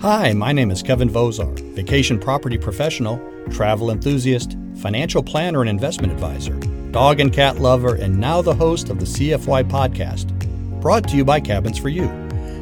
Hi, 0.00 0.32
my 0.32 0.50
name 0.50 0.70
is 0.70 0.82
Kevin 0.82 1.10
Vozar, 1.10 1.60
vacation 1.74 2.18
property 2.18 2.56
professional, 2.56 3.20
travel 3.50 3.90
enthusiast, 3.90 4.56
financial 4.76 5.22
planner, 5.22 5.60
and 5.60 5.68
investment 5.68 6.10
advisor, 6.10 6.54
dog 6.90 7.20
and 7.20 7.30
cat 7.30 7.58
lover, 7.58 7.96
and 7.96 8.18
now 8.18 8.40
the 8.40 8.54
host 8.54 8.88
of 8.88 8.98
the 8.98 9.04
CFY 9.04 9.68
podcast, 9.68 10.32
brought 10.80 11.06
to 11.06 11.16
you 11.16 11.22
by 11.22 11.38
Cabins 11.38 11.76
for 11.76 11.90
You, 11.90 12.08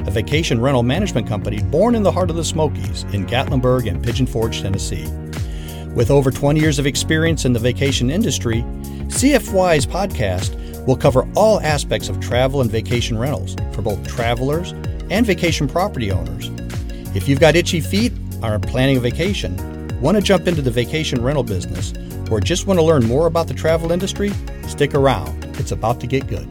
a 0.04 0.10
vacation 0.10 0.60
rental 0.60 0.82
management 0.82 1.28
company 1.28 1.62
born 1.62 1.94
in 1.94 2.02
the 2.02 2.10
heart 2.10 2.28
of 2.28 2.34
the 2.34 2.42
Smokies 2.42 3.04
in 3.12 3.24
Gatlinburg 3.24 3.88
and 3.88 4.02
Pigeon 4.02 4.26
Forge, 4.26 4.60
Tennessee. 4.60 5.06
With 5.94 6.10
over 6.10 6.32
20 6.32 6.58
years 6.58 6.80
of 6.80 6.88
experience 6.88 7.44
in 7.44 7.52
the 7.52 7.60
vacation 7.60 8.10
industry, 8.10 8.62
CFY's 9.10 9.86
podcast 9.86 10.86
will 10.88 10.96
cover 10.96 11.24
all 11.36 11.60
aspects 11.60 12.08
of 12.08 12.18
travel 12.18 12.62
and 12.62 12.70
vacation 12.70 13.16
rentals 13.16 13.54
for 13.70 13.82
both 13.82 14.04
travelers 14.08 14.72
and 15.08 15.24
vacation 15.24 15.68
property 15.68 16.10
owners 16.10 16.50
if 17.18 17.26
you've 17.26 17.40
got 17.40 17.56
itchy 17.56 17.80
feet, 17.80 18.12
are 18.44 18.60
planning 18.60 18.96
a 18.96 19.00
vacation, 19.00 19.56
want 20.00 20.16
to 20.16 20.22
jump 20.22 20.46
into 20.46 20.62
the 20.62 20.70
vacation 20.70 21.20
rental 21.20 21.42
business, 21.42 21.92
or 22.30 22.38
just 22.38 22.68
want 22.68 22.78
to 22.78 22.84
learn 22.84 23.04
more 23.04 23.26
about 23.26 23.48
the 23.48 23.54
travel 23.54 23.90
industry, 23.90 24.30
stick 24.68 24.94
around. 24.94 25.44
It's 25.58 25.72
about 25.72 25.98
to 25.98 26.06
get 26.06 26.28
good. 26.28 26.46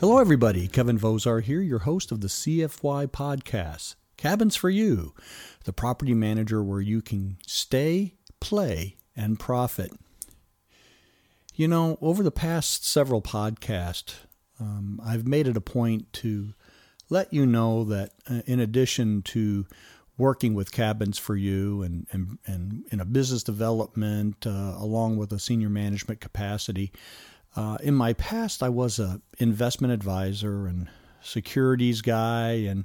Hello, 0.00 0.18
everybody. 0.18 0.66
Kevin 0.66 0.98
Vozar 0.98 1.40
here, 1.40 1.60
your 1.60 1.78
host 1.78 2.10
of 2.10 2.20
the 2.20 2.26
CFY 2.26 3.06
podcast, 3.06 3.94
Cabins 4.16 4.56
for 4.56 4.68
You, 4.68 5.14
the 5.66 5.72
property 5.72 6.14
manager 6.14 6.64
where 6.64 6.80
you 6.80 7.00
can 7.00 7.38
stay, 7.46 8.14
play, 8.40 8.96
and 9.14 9.38
profit. 9.38 9.92
You 11.54 11.68
know, 11.68 11.96
over 12.00 12.24
the 12.24 12.32
past 12.32 12.84
several 12.84 13.22
podcasts, 13.22 14.14
um, 14.58 15.00
I've 15.04 15.28
made 15.28 15.46
it 15.46 15.56
a 15.56 15.60
point 15.60 16.12
to 16.14 16.54
let 17.10 17.32
you 17.32 17.44
know 17.44 17.84
that 17.84 18.12
uh, 18.30 18.40
in 18.46 18.60
addition 18.60 19.22
to 19.22 19.66
working 20.16 20.54
with 20.54 20.70
cabins 20.70 21.18
for 21.18 21.36
you 21.36 21.82
and, 21.82 22.06
and, 22.12 22.38
and 22.46 22.84
in 22.90 23.00
a 23.00 23.04
business 23.04 23.42
development 23.42 24.46
uh, 24.46 24.74
along 24.78 25.16
with 25.16 25.32
a 25.32 25.38
senior 25.38 25.68
management 25.68 26.20
capacity, 26.20 26.92
uh, 27.56 27.76
in 27.82 27.94
my 27.94 28.12
past 28.14 28.62
I 28.62 28.68
was 28.68 28.98
a 28.98 29.20
investment 29.38 29.92
advisor 29.92 30.66
and 30.66 30.88
securities 31.22 32.00
guy 32.00 32.52
and 32.52 32.84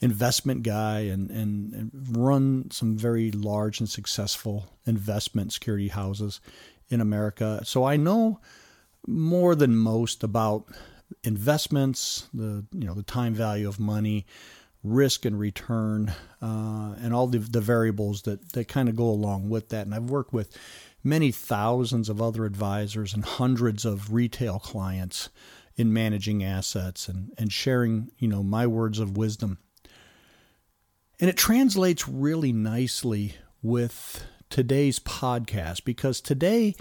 investment 0.00 0.62
guy 0.62 1.00
and, 1.00 1.30
and, 1.30 1.72
and 1.72 1.90
run 2.16 2.70
some 2.70 2.96
very 2.96 3.30
large 3.30 3.80
and 3.80 3.88
successful 3.88 4.72
investment 4.86 5.52
security 5.52 5.88
houses 5.88 6.40
in 6.88 7.00
America. 7.00 7.60
So 7.64 7.84
I 7.84 7.96
know 7.96 8.40
more 9.06 9.54
than 9.54 9.76
most 9.76 10.22
about 10.22 10.66
investments, 11.24 12.28
the 12.32 12.64
you 12.72 12.86
know 12.86 12.94
the 12.94 13.02
time 13.02 13.34
value 13.34 13.68
of 13.68 13.80
money, 13.80 14.26
risk 14.82 15.24
and 15.24 15.38
return, 15.38 16.12
uh, 16.42 16.94
and 17.00 17.12
all 17.14 17.26
the, 17.26 17.38
the 17.38 17.60
variables 17.60 18.22
that 18.22 18.52
that 18.52 18.68
kind 18.68 18.88
of 18.88 18.96
go 18.96 19.08
along 19.08 19.48
with 19.48 19.68
that. 19.70 19.86
And 19.86 19.94
I've 19.94 20.10
worked 20.10 20.32
with 20.32 20.56
many 21.02 21.30
thousands 21.30 22.08
of 22.08 22.20
other 22.20 22.44
advisors 22.44 23.14
and 23.14 23.24
hundreds 23.24 23.84
of 23.84 24.12
retail 24.12 24.58
clients 24.58 25.28
in 25.76 25.92
managing 25.92 26.42
assets 26.42 27.06
and, 27.06 27.32
and 27.38 27.52
sharing 27.52 28.10
you 28.18 28.28
know 28.28 28.42
my 28.42 28.66
words 28.66 28.98
of 28.98 29.16
wisdom. 29.16 29.58
And 31.18 31.30
it 31.30 31.36
translates 31.36 32.06
really 32.06 32.52
nicely 32.52 33.36
with 33.62 34.26
today's 34.50 34.98
podcast 34.98 35.84
because 35.84 36.20
today 36.20 36.74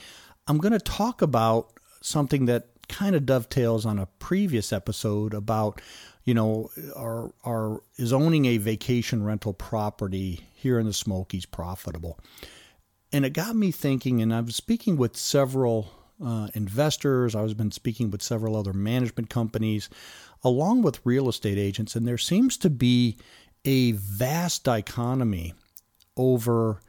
I'm 0.47 0.57
going 0.57 0.73
to 0.73 0.79
talk 0.79 1.21
about 1.21 1.71
something 2.01 2.45
that 2.45 2.67
kind 2.87 3.15
of 3.15 3.25
dovetails 3.25 3.85
on 3.85 3.99
a 3.99 4.05
previous 4.19 4.73
episode 4.73 5.33
about 5.33 5.81
you 6.23 6.33
know 6.33 6.69
are 6.95 7.33
are 7.43 7.81
is 7.97 8.13
owning 8.13 8.45
a 8.45 8.57
vacation 8.57 9.23
rental 9.23 9.53
property 9.53 10.41
here 10.53 10.79
in 10.79 10.85
the 10.85 10.93
Smokies 10.93 11.45
profitable? 11.45 12.19
And 13.11 13.25
it 13.25 13.31
got 13.31 13.55
me 13.55 13.71
thinking 13.71 14.21
and 14.21 14.33
I 14.33 14.41
was 14.41 14.55
speaking 14.55 14.97
with 14.97 15.15
several 15.15 15.91
uh, 16.23 16.47
investors. 16.53 17.35
I've 17.35 17.57
been 17.57 17.71
speaking 17.71 18.09
with 18.09 18.21
several 18.21 18.55
other 18.55 18.73
management 18.73 19.29
companies 19.29 19.89
along 20.43 20.81
with 20.81 21.05
real 21.05 21.29
estate 21.29 21.57
agents 21.57 21.95
and 21.95 22.07
there 22.07 22.17
seems 22.17 22.57
to 22.57 22.69
be 22.69 23.17
a 23.63 23.93
vast 23.93 24.63
dichotomy 24.63 25.53
over 26.17 26.81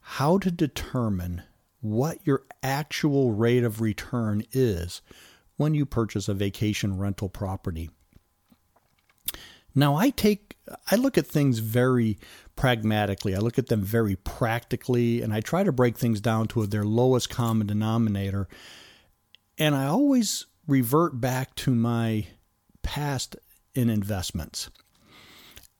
how 0.00 0.38
to 0.38 0.50
determine 0.50 1.42
what 1.80 2.18
your 2.24 2.42
actual 2.62 3.32
rate 3.32 3.62
of 3.62 3.80
return 3.80 4.42
is 4.52 5.02
when 5.56 5.74
you 5.74 5.86
purchase 5.86 6.28
a 6.28 6.34
vacation 6.34 6.98
rental 6.98 7.28
property. 7.28 7.90
Now, 9.74 9.96
I 9.96 10.10
take, 10.10 10.56
I 10.90 10.96
look 10.96 11.18
at 11.18 11.26
things 11.26 11.58
very 11.58 12.18
pragmatically. 12.54 13.34
I 13.34 13.38
look 13.38 13.58
at 13.58 13.66
them 13.66 13.82
very 13.82 14.14
practically, 14.16 15.20
and 15.20 15.34
I 15.34 15.40
try 15.40 15.64
to 15.64 15.72
break 15.72 15.98
things 15.98 16.20
down 16.20 16.46
to 16.48 16.66
their 16.66 16.84
lowest 16.84 17.28
common 17.28 17.66
denominator. 17.66 18.48
And 19.58 19.74
I 19.74 19.86
always 19.86 20.46
revert 20.66 21.20
back 21.20 21.54
to 21.56 21.74
my 21.74 22.26
past 22.82 23.36
in 23.74 23.90
investments. 23.90 24.70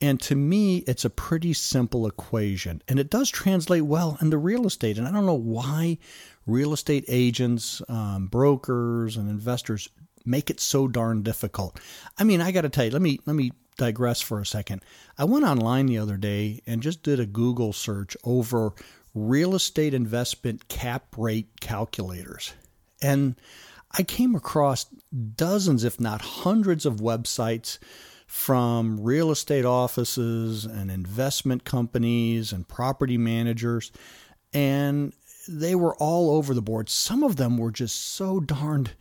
And 0.00 0.20
to 0.22 0.34
me, 0.34 0.78
it's 0.78 1.04
a 1.04 1.10
pretty 1.10 1.52
simple 1.52 2.06
equation. 2.06 2.82
And 2.88 2.98
it 2.98 3.10
does 3.10 3.30
translate 3.30 3.84
well 3.84 4.18
into 4.20 4.36
real 4.36 4.66
estate. 4.66 4.98
And 4.98 5.06
I 5.06 5.12
don't 5.12 5.24
know 5.24 5.34
why 5.34 5.98
real 6.46 6.72
estate 6.72 7.04
agents, 7.08 7.82
um, 7.88 8.26
brokers, 8.26 9.16
and 9.16 9.28
investors 9.28 9.88
make 10.24 10.50
it 10.50 10.60
so 10.60 10.88
darn 10.88 11.22
difficult. 11.22 11.78
I 12.18 12.24
mean, 12.24 12.40
I 12.40 12.52
got 12.52 12.62
to 12.62 12.68
tell 12.68 12.84
you, 12.84 12.90
let 12.90 13.02
me 13.02 13.20
let 13.26 13.36
me 13.36 13.52
digress 13.76 14.20
for 14.20 14.40
a 14.40 14.46
second. 14.46 14.82
I 15.18 15.24
went 15.24 15.44
online 15.44 15.86
the 15.86 15.98
other 15.98 16.16
day 16.16 16.60
and 16.66 16.82
just 16.82 17.02
did 17.02 17.20
a 17.20 17.26
Google 17.26 17.72
search 17.72 18.16
over 18.24 18.72
real 19.14 19.54
estate 19.54 19.94
investment 19.94 20.68
cap 20.68 21.06
rate 21.16 21.60
calculators. 21.60 22.52
And 23.02 23.36
I 23.96 24.02
came 24.02 24.34
across 24.34 24.86
dozens, 25.36 25.84
if 25.84 26.00
not 26.00 26.20
hundreds, 26.20 26.84
of 26.84 26.96
websites 26.96 27.78
from 28.26 29.00
real 29.00 29.30
estate 29.30 29.64
offices 29.64 30.64
and 30.64 30.90
investment 30.90 31.64
companies 31.64 32.52
and 32.52 32.66
property 32.66 33.18
managers. 33.18 33.92
And 34.52 35.12
they 35.48 35.74
were 35.74 35.96
all 35.96 36.30
over 36.36 36.54
the 36.54 36.62
board. 36.62 36.88
Some 36.88 37.22
of 37.22 37.36
them 37.36 37.58
were 37.58 37.70
just 37.70 38.14
so 38.14 38.40
darned 38.40 38.92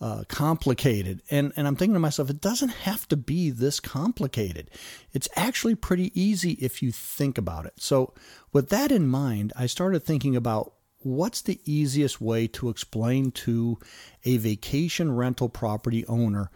uh, 0.00 0.22
complicated. 0.28 1.22
And, 1.30 1.52
and 1.56 1.66
I'm 1.66 1.76
thinking 1.76 1.94
to 1.94 2.00
myself, 2.00 2.30
it 2.30 2.40
doesn't 2.40 2.68
have 2.68 3.08
to 3.08 3.16
be 3.16 3.50
this 3.50 3.80
complicated. 3.80 4.70
It's 5.12 5.28
actually 5.34 5.74
pretty 5.74 6.18
easy 6.20 6.52
if 6.52 6.82
you 6.82 6.92
think 6.92 7.36
about 7.36 7.66
it. 7.66 7.74
So, 7.78 8.14
with 8.52 8.68
that 8.68 8.92
in 8.92 9.08
mind, 9.08 9.52
I 9.56 9.66
started 9.66 10.04
thinking 10.04 10.36
about 10.36 10.74
what's 11.00 11.42
the 11.42 11.60
easiest 11.64 12.20
way 12.20 12.46
to 12.48 12.68
explain 12.68 13.30
to 13.30 13.78
a 14.24 14.36
vacation 14.36 15.14
rental 15.14 15.48
property 15.48 16.06
owner 16.06 16.50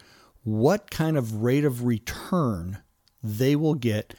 what 0.44 0.90
kind 0.90 1.16
of 1.16 1.42
rate 1.42 1.64
of 1.64 1.84
return 1.84 2.78
they 3.22 3.54
will 3.54 3.74
get 3.74 4.14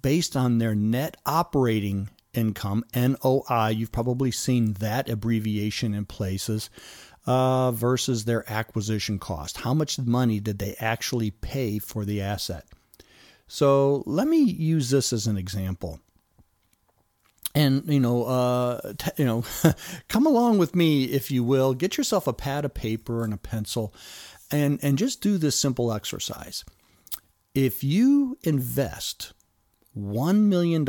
based 0.00 0.36
on 0.36 0.58
their 0.58 0.74
net 0.74 1.16
operating 1.26 2.08
income, 2.36 2.84
NOI. 2.94 3.70
You've 3.70 3.92
probably 3.92 4.30
seen 4.30 4.74
that 4.74 5.08
abbreviation 5.08 5.94
in 5.94 6.04
places. 6.04 6.70
Uh, 7.26 7.72
versus 7.72 8.24
their 8.24 8.48
acquisition 8.48 9.18
cost. 9.18 9.56
How 9.56 9.74
much 9.74 9.98
money 9.98 10.38
did 10.38 10.60
they 10.60 10.76
actually 10.78 11.32
pay 11.32 11.80
for 11.80 12.04
the 12.04 12.22
asset? 12.22 12.64
So 13.48 14.02
let 14.06 14.28
me 14.28 14.42
use 14.42 14.90
this 14.90 15.12
as 15.12 15.26
an 15.26 15.36
example. 15.36 16.00
And 17.54 17.82
you 17.86 18.00
know, 18.00 18.24
uh, 18.24 18.92
t- 18.98 19.10
you 19.16 19.24
know, 19.24 19.44
come 20.08 20.26
along 20.26 20.58
with 20.58 20.76
me 20.76 21.04
if 21.04 21.30
you 21.30 21.42
will. 21.42 21.74
Get 21.74 21.96
yourself 21.96 22.26
a 22.26 22.32
pad 22.32 22.64
of 22.64 22.74
paper 22.74 23.24
and 23.24 23.32
a 23.32 23.38
pencil, 23.38 23.94
and 24.50 24.78
and 24.82 24.98
just 24.98 25.22
do 25.22 25.38
this 25.38 25.58
simple 25.58 25.92
exercise. 25.92 26.64
If 27.54 27.82
you 27.82 28.36
invest 28.42 29.32
$1 29.96 30.40
million 30.40 30.86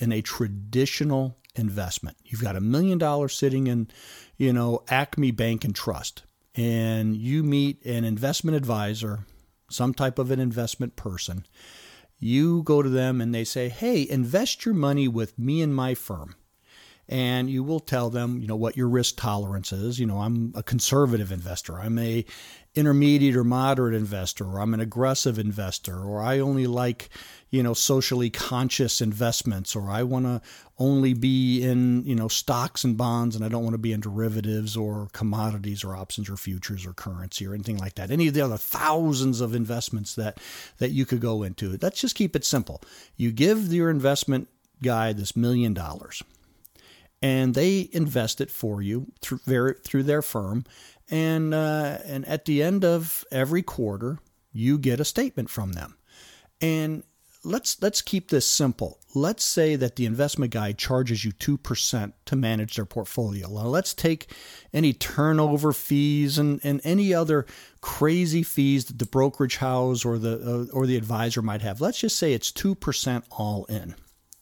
in 0.00 0.12
a 0.12 0.22
traditional 0.22 1.38
investment. 1.54 2.16
You've 2.24 2.42
got 2.42 2.56
a 2.56 2.60
million 2.60 2.98
dollars 2.98 3.34
sitting 3.34 3.66
in, 3.66 3.88
you 4.36 4.52
know, 4.52 4.82
Acme 4.88 5.30
Bank 5.30 5.64
and 5.64 5.74
Trust, 5.74 6.24
and 6.54 7.16
you 7.16 7.42
meet 7.42 7.84
an 7.84 8.04
investment 8.04 8.56
advisor, 8.56 9.26
some 9.70 9.94
type 9.94 10.18
of 10.18 10.30
an 10.30 10.40
investment 10.40 10.96
person. 10.96 11.46
You 12.18 12.62
go 12.62 12.82
to 12.82 12.88
them 12.88 13.20
and 13.20 13.34
they 13.34 13.44
say, 13.44 13.68
Hey, 13.68 14.06
invest 14.08 14.64
your 14.64 14.74
money 14.74 15.06
with 15.06 15.38
me 15.38 15.60
and 15.60 15.74
my 15.74 15.94
firm. 15.94 16.36
And 17.08 17.48
you 17.48 17.62
will 17.62 17.80
tell 17.80 18.10
them, 18.10 18.40
you 18.40 18.48
know, 18.48 18.56
what 18.56 18.76
your 18.76 18.88
risk 18.88 19.16
tolerance 19.16 19.72
is. 19.72 19.98
You 19.98 20.06
know, 20.06 20.18
I'm 20.18 20.52
a 20.56 20.62
conservative 20.62 21.30
investor. 21.30 21.78
I'm 21.78 21.98
a 21.98 22.24
intermediate 22.74 23.36
or 23.36 23.44
moderate 23.44 23.94
investor, 23.94 24.44
or 24.44 24.60
I'm 24.60 24.74
an 24.74 24.80
aggressive 24.80 25.38
investor, 25.38 25.98
or 25.98 26.20
I 26.20 26.40
only 26.40 26.66
like, 26.66 27.08
you 27.48 27.62
know, 27.62 27.72
socially 27.72 28.28
conscious 28.28 29.00
investments, 29.00 29.74
or 29.74 29.88
I 29.88 30.02
want 30.02 30.26
to 30.26 30.42
only 30.78 31.14
be 31.14 31.62
in, 31.62 32.04
you 32.04 32.14
know, 32.14 32.28
stocks 32.28 32.84
and 32.84 32.98
bonds 32.98 33.34
and 33.34 33.44
I 33.44 33.48
don't 33.48 33.62
want 33.62 33.74
to 33.74 33.78
be 33.78 33.92
in 33.92 34.00
derivatives 34.00 34.76
or 34.76 35.08
commodities 35.12 35.84
or 35.84 35.96
options 35.96 36.28
or 36.28 36.36
futures 36.36 36.84
or 36.84 36.92
currency 36.92 37.46
or 37.46 37.54
anything 37.54 37.78
like 37.78 37.94
that. 37.94 38.10
Any 38.10 38.28
of 38.28 38.34
the 38.34 38.42
other 38.42 38.58
thousands 38.58 39.40
of 39.40 39.54
investments 39.54 40.14
that 40.16 40.38
that 40.78 40.90
you 40.90 41.06
could 41.06 41.20
go 41.20 41.44
into. 41.44 41.78
Let's 41.80 42.00
just 42.00 42.14
keep 42.14 42.36
it 42.36 42.44
simple. 42.44 42.82
You 43.16 43.32
give 43.32 43.72
your 43.72 43.88
investment 43.88 44.48
guy 44.82 45.14
this 45.14 45.34
million 45.34 45.72
dollars 45.72 46.22
and 47.22 47.54
they 47.54 47.88
invest 47.92 48.40
it 48.40 48.50
for 48.50 48.82
you 48.82 49.12
through 49.20 49.40
their, 49.46 49.74
through 49.84 50.02
their 50.04 50.22
firm. 50.22 50.64
And, 51.10 51.54
uh, 51.54 51.98
and 52.04 52.24
at 52.26 52.44
the 52.44 52.62
end 52.62 52.84
of 52.84 53.24
every 53.30 53.62
quarter, 53.62 54.18
you 54.52 54.78
get 54.78 55.00
a 55.00 55.04
statement 55.04 55.50
from 55.50 55.72
them. 55.72 55.96
And 56.60 57.04
let's, 57.44 57.80
let's 57.80 58.02
keep 58.02 58.28
this 58.28 58.46
simple. 58.46 58.98
Let's 59.14 59.44
say 59.44 59.76
that 59.76 59.96
the 59.96 60.04
investment 60.04 60.52
guy 60.52 60.72
charges 60.72 61.24
you 61.24 61.32
2% 61.32 62.12
to 62.26 62.36
manage 62.36 62.76
their 62.76 62.84
portfolio. 62.84 63.48
Now, 63.48 63.66
let's 63.66 63.94
take 63.94 64.30
any 64.72 64.92
turnover 64.92 65.72
fees 65.72 66.38
and, 66.38 66.60
and 66.64 66.80
any 66.84 67.14
other 67.14 67.46
crazy 67.80 68.42
fees 68.42 68.86
that 68.86 68.98
the 68.98 69.06
brokerage 69.06 69.56
house 69.58 70.04
or 70.04 70.18
the, 70.18 70.68
uh, 70.70 70.76
or 70.76 70.86
the 70.86 70.96
advisor 70.96 71.40
might 71.40 71.62
have. 71.62 71.80
Let's 71.80 72.00
just 72.00 72.18
say 72.18 72.32
it's 72.32 72.52
2% 72.52 73.22
all 73.30 73.64
in. 73.66 73.94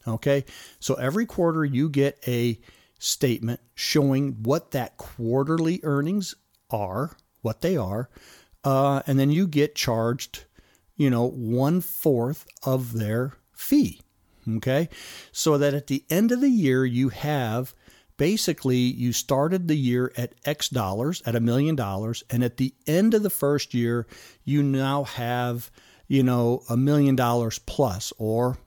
Okay. 0.06 0.44
So 0.80 0.94
every 0.94 1.26
quarter 1.26 1.64
you 1.64 1.88
get 1.88 2.18
a 2.26 2.58
statement 2.98 3.60
showing 3.74 4.42
what 4.42 4.70
that 4.72 4.96
quarterly 4.96 5.80
earnings 5.82 6.34
are, 6.70 7.16
what 7.42 7.60
they 7.60 7.76
are, 7.76 8.08
uh, 8.64 9.02
and 9.06 9.18
then 9.18 9.30
you 9.30 9.46
get 9.46 9.74
charged, 9.74 10.44
you 10.96 11.10
know, 11.10 11.28
one 11.28 11.80
fourth 11.80 12.46
of 12.62 12.94
their 12.94 13.34
fee. 13.52 14.00
Okay. 14.56 14.88
So 15.32 15.58
that 15.58 15.74
at 15.74 15.86
the 15.86 16.04
end 16.10 16.32
of 16.32 16.40
the 16.40 16.50
year, 16.50 16.84
you 16.84 17.08
have 17.08 17.74
basically 18.16 18.76
you 18.76 19.12
started 19.12 19.68
the 19.68 19.76
year 19.76 20.12
at 20.16 20.34
X 20.44 20.68
dollars, 20.68 21.22
at 21.26 21.34
a 21.34 21.40
million 21.40 21.74
dollars, 21.74 22.22
and 22.30 22.44
at 22.44 22.58
the 22.58 22.74
end 22.86 23.14
of 23.14 23.22
the 23.22 23.30
first 23.30 23.74
year, 23.74 24.06
you 24.44 24.62
now 24.62 25.04
have, 25.04 25.70
you 26.06 26.22
know, 26.22 26.62
a 26.68 26.76
million 26.76 27.16
dollars 27.16 27.58
plus 27.58 28.12
or 28.18 28.58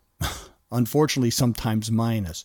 unfortunately 0.71 1.29
sometimes 1.29 1.91
minus. 1.91 2.43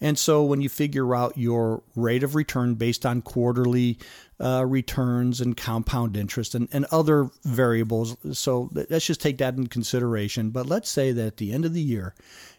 And 0.00 0.18
so 0.18 0.42
when 0.42 0.60
you 0.60 0.68
figure 0.68 1.14
out 1.14 1.38
your 1.38 1.82
rate 1.94 2.22
of 2.22 2.34
return 2.34 2.74
based 2.74 3.06
on 3.06 3.22
quarterly 3.22 3.98
uh, 4.40 4.64
returns 4.66 5.40
and 5.40 5.56
compound 5.56 6.16
interest 6.16 6.54
and, 6.54 6.68
and 6.72 6.86
other 6.90 7.30
variables, 7.44 8.16
so 8.32 8.70
let's 8.72 9.06
just 9.06 9.20
take 9.20 9.38
that 9.38 9.54
in 9.54 9.68
consideration. 9.68 10.50
But 10.50 10.66
let's 10.66 10.90
say 10.90 11.12
that 11.12 11.26
at 11.26 11.36
the 11.36 11.52
end 11.52 11.64
of 11.64 11.74
the 11.74 11.82
year, 11.82 12.14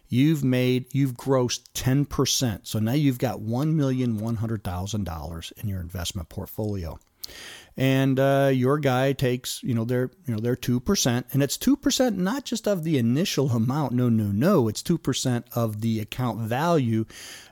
you've 0.08 0.44
made 0.44 0.86
you've 0.94 1.14
grossed 1.14 1.64
10%. 1.74 2.66
So 2.66 2.78
now 2.78 2.92
you've 2.92 3.18
got 3.18 3.40
$1,100,000 3.40 5.52
in 5.62 5.68
your 5.68 5.80
investment 5.80 6.28
portfolio 6.28 6.98
and 7.76 8.18
uh, 8.20 8.50
your 8.52 8.78
guy 8.78 9.12
takes 9.12 9.62
you 9.62 9.74
know 9.74 9.84
their 9.84 10.10
you 10.26 10.34
know 10.34 10.40
their 10.40 10.56
two 10.56 10.80
percent, 10.80 11.26
and 11.32 11.42
it's 11.42 11.56
two 11.56 11.76
percent 11.76 12.18
not 12.18 12.44
just 12.44 12.68
of 12.68 12.84
the 12.84 12.98
initial 12.98 13.50
amount. 13.50 13.92
No, 13.92 14.08
no, 14.08 14.26
no. 14.26 14.68
It's 14.68 14.82
two 14.82 14.98
percent 14.98 15.46
of 15.54 15.80
the 15.80 16.00
account 16.00 16.40
value. 16.40 17.04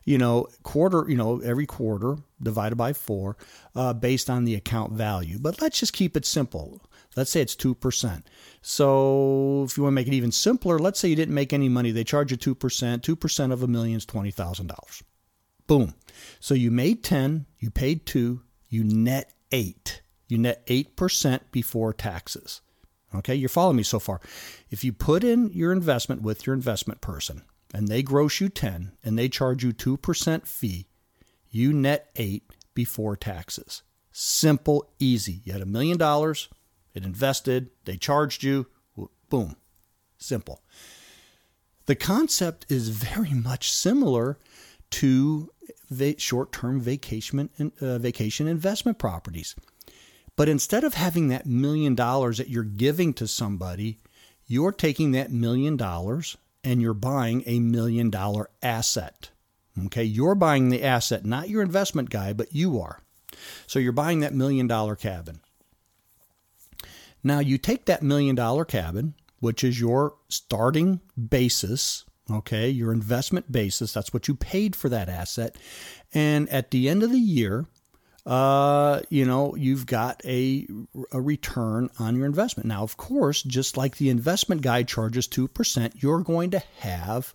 You 0.04 0.18
know, 0.18 0.48
quarter. 0.62 1.04
You 1.08 1.16
know, 1.16 1.40
every 1.40 1.66
quarter 1.66 2.16
divided 2.42 2.76
by 2.76 2.92
four, 2.92 3.36
uh, 3.74 3.92
based 3.92 4.30
on 4.30 4.44
the 4.44 4.54
account 4.54 4.92
value. 4.92 5.38
But 5.38 5.60
let's 5.60 5.80
just 5.80 5.92
keep 5.92 6.16
it 6.16 6.24
simple. 6.24 6.82
Let's 7.16 7.32
say 7.32 7.40
it's 7.40 7.56
2%. 7.56 8.22
So 8.62 9.64
if 9.66 9.76
you 9.76 9.82
want 9.82 9.92
to 9.92 9.96
make 9.96 10.06
it 10.06 10.14
even 10.14 10.30
simpler, 10.30 10.78
let's 10.78 11.00
say 11.00 11.08
you 11.08 11.16
didn't 11.16 11.34
make 11.34 11.52
any 11.52 11.68
money. 11.68 11.90
They 11.90 12.04
charge 12.04 12.30
you 12.30 12.38
2%. 12.38 12.54
2% 13.00 13.52
of 13.52 13.62
a 13.62 13.66
million 13.66 13.96
is 13.96 14.06
$20,000. 14.06 15.02
Boom. 15.66 15.94
So 16.38 16.54
you 16.54 16.70
made 16.70 17.02
10, 17.02 17.46
you 17.58 17.70
paid 17.70 18.06
2, 18.06 18.42
you 18.68 18.84
net 18.84 19.32
8 19.50 20.02
you 20.30 20.38
net 20.38 20.66
8% 20.66 21.40
before 21.50 21.92
taxes. 21.92 22.60
Okay, 23.14 23.34
you're 23.34 23.48
following 23.48 23.76
me 23.76 23.82
so 23.82 23.98
far. 23.98 24.20
If 24.70 24.84
you 24.84 24.92
put 24.92 25.24
in 25.24 25.50
your 25.50 25.72
investment 25.72 26.22
with 26.22 26.46
your 26.46 26.54
investment 26.54 27.00
person 27.00 27.42
and 27.74 27.88
they 27.88 28.02
gross 28.02 28.40
you 28.40 28.48
10 28.48 28.92
and 29.02 29.18
they 29.18 29.28
charge 29.28 29.64
you 29.64 29.72
2% 29.72 30.46
fee, 30.46 30.86
you 31.50 31.72
net 31.72 32.10
8 32.16 32.44
before 32.74 33.16
taxes. 33.16 33.82
Simple, 34.12 34.90
easy. 34.98 35.40
You 35.44 35.52
had 35.52 35.62
a 35.62 35.66
million 35.66 35.98
dollars, 35.98 36.48
it 36.94 37.04
invested, 37.04 37.70
they 37.84 37.96
charged 37.96 38.42
you, 38.42 38.66
boom. 39.28 39.56
Simple. 40.18 40.62
The 41.86 41.96
concept 41.96 42.66
is 42.68 42.90
very 42.90 43.32
much 43.32 43.72
similar 43.72 44.38
to 44.90 45.50
short-term 46.18 46.80
vacation 46.80 47.72
uh, 47.80 47.98
vacation 47.98 48.46
investment 48.46 48.98
properties. 48.98 49.56
But 50.36 50.48
instead 50.48 50.84
of 50.84 50.94
having 50.94 51.28
that 51.28 51.46
million 51.46 51.94
dollars 51.94 52.38
that 52.38 52.48
you're 52.48 52.62
giving 52.62 53.12
to 53.14 53.26
somebody, 53.26 53.98
you're 54.46 54.72
taking 54.72 55.12
that 55.12 55.30
million 55.30 55.76
dollars 55.76 56.36
and 56.64 56.80
you're 56.80 56.94
buying 56.94 57.42
a 57.46 57.60
million 57.60 58.10
dollar 58.10 58.50
asset. 58.62 59.30
Okay, 59.86 60.04
you're 60.04 60.34
buying 60.34 60.68
the 60.68 60.82
asset, 60.82 61.24
not 61.24 61.48
your 61.48 61.62
investment 61.62 62.10
guy, 62.10 62.32
but 62.32 62.54
you 62.54 62.80
are. 62.80 63.00
So 63.66 63.78
you're 63.78 63.92
buying 63.92 64.20
that 64.20 64.34
million 64.34 64.66
dollar 64.66 64.96
cabin. 64.96 65.40
Now 67.22 67.38
you 67.38 67.58
take 67.58 67.84
that 67.84 68.02
million 68.02 68.34
dollar 68.34 68.64
cabin, 68.64 69.14
which 69.38 69.62
is 69.62 69.80
your 69.80 70.14
starting 70.28 71.00
basis, 71.28 72.04
okay, 72.30 72.68
your 72.68 72.92
investment 72.92 73.52
basis, 73.52 73.92
that's 73.92 74.12
what 74.12 74.28
you 74.28 74.34
paid 74.34 74.74
for 74.74 74.88
that 74.88 75.08
asset. 75.08 75.56
And 76.12 76.48
at 76.48 76.70
the 76.70 76.88
end 76.88 77.02
of 77.02 77.10
the 77.10 77.18
year, 77.18 77.66
uh, 78.26 79.00
you 79.08 79.24
know, 79.24 79.54
you've 79.56 79.86
got 79.86 80.20
a, 80.24 80.66
a 81.12 81.20
return 81.20 81.88
on 81.98 82.16
your 82.16 82.26
investment. 82.26 82.66
Now, 82.66 82.82
of 82.82 82.96
course, 82.96 83.42
just 83.42 83.76
like 83.76 83.96
the 83.96 84.10
investment 84.10 84.62
guide 84.62 84.88
charges 84.88 85.26
2%, 85.28 86.02
you're 86.02 86.22
going 86.22 86.50
to 86.50 86.62
have 86.80 87.34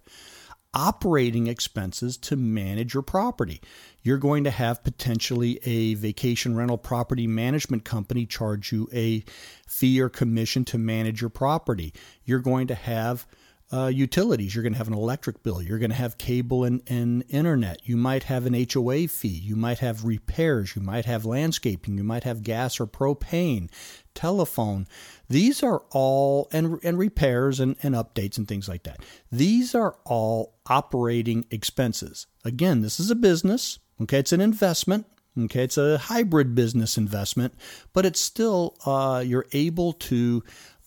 operating 0.76 1.48
expenses 1.48 2.18
to 2.18 2.36
manage 2.36 2.94
your 2.94 3.04
property. 3.04 3.62
You're 4.04 4.18
going 4.18 4.44
to 4.44 4.52
have 4.52 4.84
potentially 4.84 5.60
a 5.64 5.96
vacation 5.96 6.56
rental 6.56 6.78
property 6.78 7.28
management 7.28 7.86
company 7.86 8.26
charge 8.26 8.72
you 8.72 8.90
a 8.94 9.24
fee 9.68 10.02
or 10.02 10.10
commission 10.10 10.66
to 10.66 10.78
manage 10.78 11.22
your 11.22 11.30
property. 11.30 11.94
You're 12.26 12.40
going 12.40 12.68
to 12.68 12.76
have 12.76 13.26
uh, 13.72 13.88
utilities. 13.88 14.54
You're 14.54 14.64
going 14.64 14.74
to 14.74 14.78
have 14.78 14.88
an 14.88 14.94
electric 14.94 15.44
bill. 15.44 15.62
You're 15.62 15.80
going 15.80 15.90
to 15.90 15.96
have 15.96 16.18
cable 16.18 16.64
and, 16.64 16.82
and 16.88 17.24
internet. 17.30 17.88
You 17.88 17.98
might 17.98 18.24
have 18.24 18.46
an 18.46 18.54
HOA 18.54 19.08
fee. 19.08 19.28
You 19.28 19.56
might 19.56 19.80
have 19.80 20.06
repairs. 20.06 20.76
You 20.76 20.82
might 20.82 21.06
have 21.06 21.26
landscaping. 21.26 21.98
You 21.98 22.04
might 22.04 22.24
have 22.24 22.44
gas 22.44 22.80
or 22.80 22.86
propane, 22.86 23.70
telephone. 24.14 24.88
These 25.30 25.64
are 25.64 25.84
all, 25.92 26.48
and, 26.52 26.80
and 26.84 26.98
repairs 26.98 27.60
and, 27.60 27.76
and 27.82 27.96
updates 27.96 28.38
and 28.38 28.48
things 28.48 28.70
like 28.70 28.84
that. 28.84 29.00
These 29.32 29.74
are 29.74 29.98
all 30.06 30.56
operating 30.68 31.46
expenses. 31.50 32.28
Again, 32.44 32.82
this 32.82 33.00
is 33.00 33.10
a 33.10 33.16
business. 33.16 33.80
Okay, 34.02 34.20
it's 34.20 34.34
an 34.34 34.42
investment. 34.42 35.08
Okay, 35.38 35.64
it's 35.64 35.78
a 35.78 35.98
hybrid 35.98 36.56
business 36.56 36.98
investment, 36.98 37.56
but 37.92 38.06
it's 38.06 38.22
still, 38.22 38.78
uh, 38.86 39.22
you're 39.26 39.48
able 39.52 39.92
to 39.92 40.42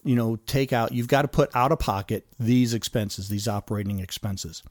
you 0.09 0.15
know, 0.15 0.37
take 0.47 0.73
out, 0.73 0.93
you've 0.93 1.07
got 1.07 1.23
to 1.23 1.29
put 1.29 1.55
out 1.55 1.71
of 1.71 1.79
pocket 1.79 2.27
these 2.41 2.73
expenses, 2.73 3.29
these 3.29 3.47
operating 3.47 3.99
expenses. 3.99 4.63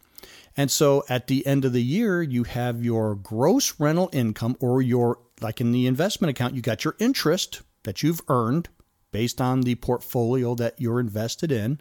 And 0.57 0.71
so 0.71 1.03
at 1.09 1.27
the 1.27 1.45
end 1.45 1.63
of 1.63 1.73
the 1.73 1.83
year, 1.83 2.23
you 2.23 2.43
have 2.43 2.83
your 2.83 3.13
gross 3.13 3.79
rental 3.79 4.09
income 4.11 4.57
or 4.59 4.81
your, 4.81 5.19
like 5.39 5.61
in 5.61 5.71
the 5.73 5.85
investment 5.85 6.31
account, 6.31 6.55
you 6.55 6.63
got 6.63 6.83
your 6.83 6.95
interest 6.97 7.61
that 7.83 8.01
you've 8.01 8.21
earned 8.29 8.69
based 9.11 9.39
on 9.39 9.61
the 9.61 9.75
portfolio 9.75 10.55
that 10.55 10.73
you're 10.81 10.99
invested 10.99 11.51
in. 11.51 11.79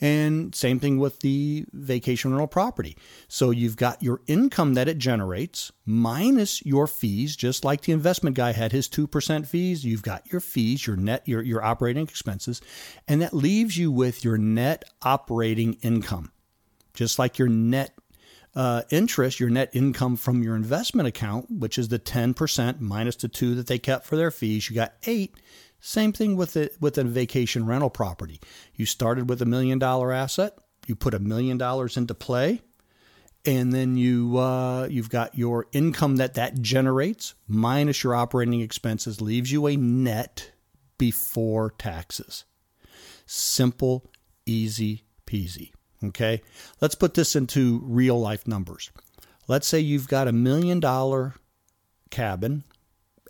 And 0.00 0.54
same 0.54 0.78
thing 0.78 0.98
with 0.98 1.20
the 1.20 1.64
vacation 1.72 2.30
rental 2.30 2.46
property. 2.46 2.96
So 3.28 3.50
you've 3.50 3.76
got 3.76 4.02
your 4.02 4.20
income 4.26 4.74
that 4.74 4.88
it 4.88 4.98
generates 4.98 5.72
minus 5.86 6.64
your 6.66 6.86
fees, 6.86 7.34
just 7.34 7.64
like 7.64 7.82
the 7.82 7.92
investment 7.92 8.36
guy 8.36 8.52
had 8.52 8.72
his 8.72 8.88
2% 8.88 9.46
fees. 9.46 9.84
You've 9.84 10.02
got 10.02 10.30
your 10.30 10.40
fees, 10.40 10.86
your 10.86 10.96
net, 10.96 11.26
your, 11.26 11.42
your 11.42 11.64
operating 11.64 12.02
expenses, 12.02 12.60
and 13.08 13.22
that 13.22 13.32
leaves 13.32 13.78
you 13.78 13.90
with 13.90 14.24
your 14.24 14.36
net 14.36 14.84
operating 15.02 15.74
income. 15.82 16.30
Just 16.92 17.18
like 17.18 17.38
your 17.38 17.48
net 17.48 17.96
uh, 18.56 18.82
interest, 18.90 19.38
your 19.38 19.50
net 19.50 19.70
income 19.74 20.16
from 20.16 20.42
your 20.42 20.56
investment 20.56 21.06
account, 21.06 21.46
which 21.50 21.78
is 21.78 21.88
the 21.88 21.98
10% 21.98 22.80
minus 22.80 23.16
the 23.16 23.28
two 23.28 23.54
that 23.54 23.66
they 23.66 23.78
kept 23.78 24.06
for 24.06 24.16
their 24.16 24.30
fees, 24.30 24.68
you 24.68 24.74
got 24.74 24.94
eight 25.06 25.34
same 25.80 26.12
thing 26.12 26.36
with 26.36 26.56
it 26.56 26.76
with 26.80 26.98
a 26.98 27.04
vacation 27.04 27.66
rental 27.66 27.90
property. 27.90 28.40
You 28.74 28.86
started 28.86 29.28
with 29.28 29.42
a 29.42 29.46
million 29.46 29.78
dollar 29.78 30.12
asset, 30.12 30.58
you 30.86 30.94
put 30.94 31.14
a 31.14 31.18
million 31.18 31.58
dollars 31.58 31.96
into 31.96 32.14
play, 32.14 32.60
and 33.44 33.72
then 33.72 33.96
you 33.96 34.38
uh, 34.38 34.86
you've 34.90 35.10
got 35.10 35.36
your 35.36 35.66
income 35.72 36.16
that 36.16 36.34
that 36.34 36.60
generates 36.60 37.34
minus 37.46 38.02
your 38.02 38.14
operating 38.14 38.60
expenses 38.60 39.20
leaves 39.20 39.52
you 39.52 39.66
a 39.66 39.76
net 39.76 40.52
before 40.98 41.70
taxes. 41.78 42.44
Simple, 43.26 44.10
easy 44.44 45.04
peasy. 45.26 45.72
Okay, 46.04 46.42
let's 46.80 46.94
put 46.94 47.14
this 47.14 47.34
into 47.34 47.80
real 47.84 48.20
life 48.20 48.46
numbers. 48.46 48.90
Let's 49.48 49.66
say 49.66 49.80
you've 49.80 50.08
got 50.08 50.28
a 50.28 50.32
million 50.32 50.80
dollar 50.80 51.34
cabin, 52.10 52.64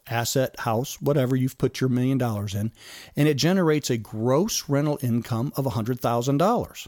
asset, 0.09 0.59
house, 0.61 1.01
whatever 1.01 1.37
you've 1.37 1.59
put 1.59 1.81
your 1.81 1.91
million 1.91 2.19
dollars 2.19 2.55
in, 2.55 2.73
and 3.17 3.29
it 3.29 3.35
generates 3.35 3.91
a 3.91 3.97
gross 3.97 4.69
rental 4.69 4.99
income 5.03 5.53
of 5.57 5.65
$100,000. 5.65 6.87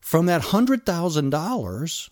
From 0.00 0.26
that 0.26 0.42
$100,000, 0.42 2.10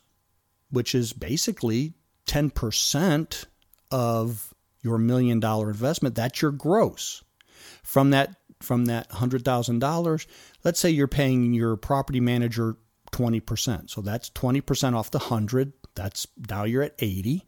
which 0.71 0.95
is 0.95 1.13
basically 1.13 1.95
10% 2.27 3.45
of 3.91 4.55
your 4.83 4.99
million 4.99 5.41
dollar 5.41 5.69
investment, 5.69 6.15
that's 6.15 6.41
your 6.43 6.53
gross. 6.53 7.23
From 7.83 8.11
that 8.11 8.37
from 8.61 8.85
that 8.87 9.09
$100,000, 9.11 10.27
let's 10.63 10.79
say 10.79 10.89
you're 10.89 11.09
paying 11.09 11.53
your 11.53 11.77
property 11.77 12.21
manager 12.21 12.77
20%. 13.11 13.91
So 13.91 14.01
that's 14.01 14.31
20% 14.31 14.95
off 14.95 15.11
the 15.11 15.19
100. 15.19 15.73
That's 15.95 16.27
now 16.49 16.65
you're 16.65 16.85
at 16.85 16.95
80. 16.99 17.45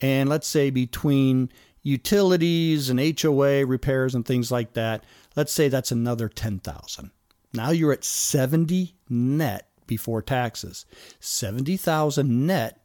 And 0.00 0.28
let's 0.28 0.48
say 0.48 0.70
between 0.70 1.50
utilities 1.82 2.90
and 2.90 3.00
HOA 3.20 3.66
repairs 3.66 4.14
and 4.14 4.24
things 4.24 4.50
like 4.50 4.72
that, 4.72 5.04
let's 5.36 5.52
say 5.52 5.68
that's 5.68 5.92
another 5.92 6.28
10,000. 6.28 7.10
Now 7.52 7.70
you're 7.70 7.92
at 7.92 8.04
70 8.04 8.94
net 9.08 9.68
before 9.86 10.22
taxes. 10.22 10.86
70,000 11.20 12.46
net 12.46 12.80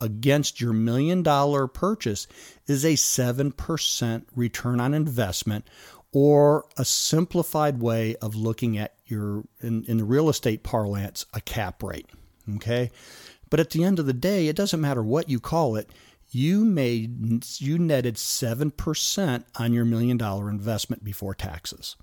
against 0.00 0.60
your 0.60 0.72
million 0.72 1.22
dollar 1.22 1.66
purchase 1.66 2.26
is 2.66 2.84
a 2.84 2.94
7% 2.94 4.24
return 4.34 4.80
on 4.80 4.94
investment 4.94 5.68
or 6.12 6.64
a 6.76 6.84
simplified 6.84 7.80
way 7.80 8.16
of 8.16 8.34
looking 8.34 8.78
at 8.78 8.94
your 9.06 9.44
in, 9.60 9.84
in 9.84 9.98
the 9.98 10.04
real 10.04 10.28
estate 10.28 10.62
parlance 10.62 11.26
a 11.34 11.40
cap 11.40 11.82
rate 11.82 12.06
okay 12.56 12.90
but 13.48 13.60
at 13.60 13.70
the 13.70 13.84
end 13.84 13.98
of 13.98 14.06
the 14.06 14.12
day 14.12 14.48
it 14.48 14.56
doesn't 14.56 14.80
matter 14.80 15.02
what 15.02 15.28
you 15.28 15.38
call 15.38 15.76
it 15.76 15.90
you 16.30 16.64
made 16.64 17.44
you 17.60 17.78
netted 17.78 18.16
7% 18.16 19.44
on 19.56 19.72
your 19.72 19.84
million 19.84 20.16
dollar 20.16 20.48
investment 20.50 21.04
before 21.04 21.34
taxes 21.34 21.96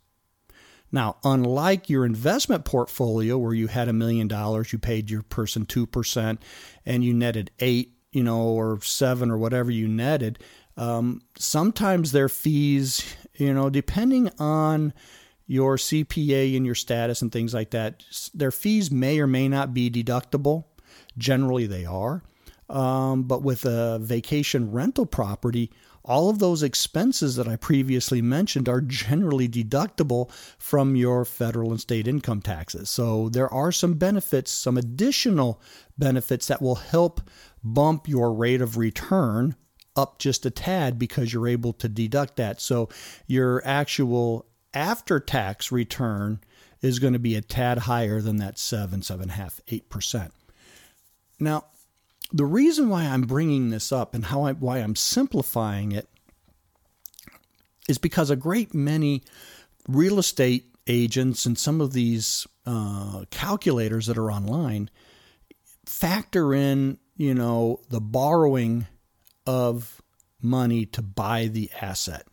now, 0.92 1.18
unlike 1.24 1.90
your 1.90 2.06
investment 2.06 2.64
portfolio 2.64 3.38
where 3.38 3.54
you 3.54 3.68
had 3.68 3.90
a 3.90 3.94
million 3.94 4.28
dollars, 4.28 4.72
you 4.72 4.80
paid 4.80 5.10
your 5.10 5.22
person 5.22 5.66
2% 5.66 6.38
and 6.86 7.04
you 7.04 7.14
netted 7.14 7.52
8, 7.60 7.92
you 8.12 8.24
know, 8.24 8.42
or 8.42 8.80
7 8.82 9.30
or 9.30 9.38
whatever 9.38 9.70
you 9.70 9.88
netted, 9.88 10.40
um, 10.78 11.22
sometimes 11.38 12.12
their 12.12 12.30
fees, 12.30 13.04
you 13.36 13.54
know, 13.54 13.70
depending 13.70 14.30
on 14.40 14.94
your 15.46 15.76
CPA 15.78 16.56
and 16.56 16.66
your 16.66 16.76
status 16.76 17.22
and 17.22 17.32
things 17.32 17.54
like 17.54 17.72
that, 17.72 18.04
their 18.34 18.52
fees 18.52 18.92
may 18.92 19.20
or 19.20 19.28
may 19.28 19.48
not 19.48 19.74
be 19.74 19.90
deductible. 19.90 20.66
Generally, 21.18 21.68
they 21.68 21.86
are. 21.86 22.22
Um, 22.70 23.24
but 23.24 23.44
with 23.44 23.66
a 23.66 24.00
vacation 24.00 24.72
rental 24.72 25.06
property, 25.06 25.72
all 26.04 26.30
of 26.30 26.40
those 26.40 26.64
expenses 26.64 27.36
that 27.36 27.48
I 27.48 27.58
previously 27.58 28.22
mentioned 28.22 28.70
are 28.70 28.82
generally 28.82 29.48
deductible 29.48 30.32
from 30.58 30.96
your 30.96 31.26
federal 31.26 31.72
and 31.72 31.82
state 31.82 32.08
income 32.08 32.42
taxes. 32.42 32.90
So 32.90 33.30
there 33.30 33.54
are 33.54 33.72
some 33.72 33.96
benefits, 33.96 34.52
some 34.52 34.78
additional 34.78 35.62
benefits 35.98 36.48
that 36.48 36.62
will 36.62 36.76
help 36.76 37.22
bump 37.64 38.08
your 38.08 38.34
rate 38.34 38.62
of 38.62 38.78
return 38.78 39.56
up 39.98 40.20
just 40.20 40.46
a 40.46 40.52
tad 40.52 40.98
because 40.98 41.34
you're 41.34 41.48
able 41.48 41.74
to 41.74 41.90
deduct 41.90 42.38
that. 42.38 42.62
So 42.62 42.88
your 43.26 43.62
actual 43.66 44.46
after 44.74 45.20
tax 45.20 45.72
return 45.72 46.40
is 46.82 47.00
going 47.00 47.14
to 47.14 47.20
be 47.20 47.36
a 47.36 47.42
tad 47.42 47.80
higher 47.80 48.22
than 48.22 48.38
that 48.38 48.60
seven, 48.60 49.02
seven 49.02 49.24
and 49.24 49.32
a 49.32 49.36
half, 49.36 49.60
eight 49.68 49.90
percent. 49.90 50.32
Now, 51.40 51.66
the 52.32 52.46
reason 52.46 52.90
why 52.90 53.04
I'm 53.04 53.22
bringing 53.22 53.70
this 53.70 53.92
up 53.92 54.14
and 54.14 54.26
how 54.26 54.44
I, 54.44 54.54
why 54.54 54.80
I'm 54.80 54.96
simplifying 54.96 55.92
it 55.92 56.08
is 57.88 57.98
because 57.98 58.30
a 58.30 58.36
great 58.36 58.74
many 58.74 59.24
real 59.88 60.20
estate 60.20 60.74
agents 60.88 61.46
and 61.46 61.58
some 61.58 61.80
of 61.82 61.94
these 61.94 62.46
uh, 62.66 63.24
calculators 63.30 64.08
that 64.08 64.18
are 64.18 64.32
online 64.32 64.90
factor 65.86 66.54
in, 66.54 66.98
you 67.16 67.34
know, 67.34 67.80
the 67.90 68.02
borrowing 68.02 68.88
of 69.46 70.02
money 70.42 70.86
to 70.86 71.02
buy 71.02 71.48
the 71.48 71.72
asset. 71.82 72.26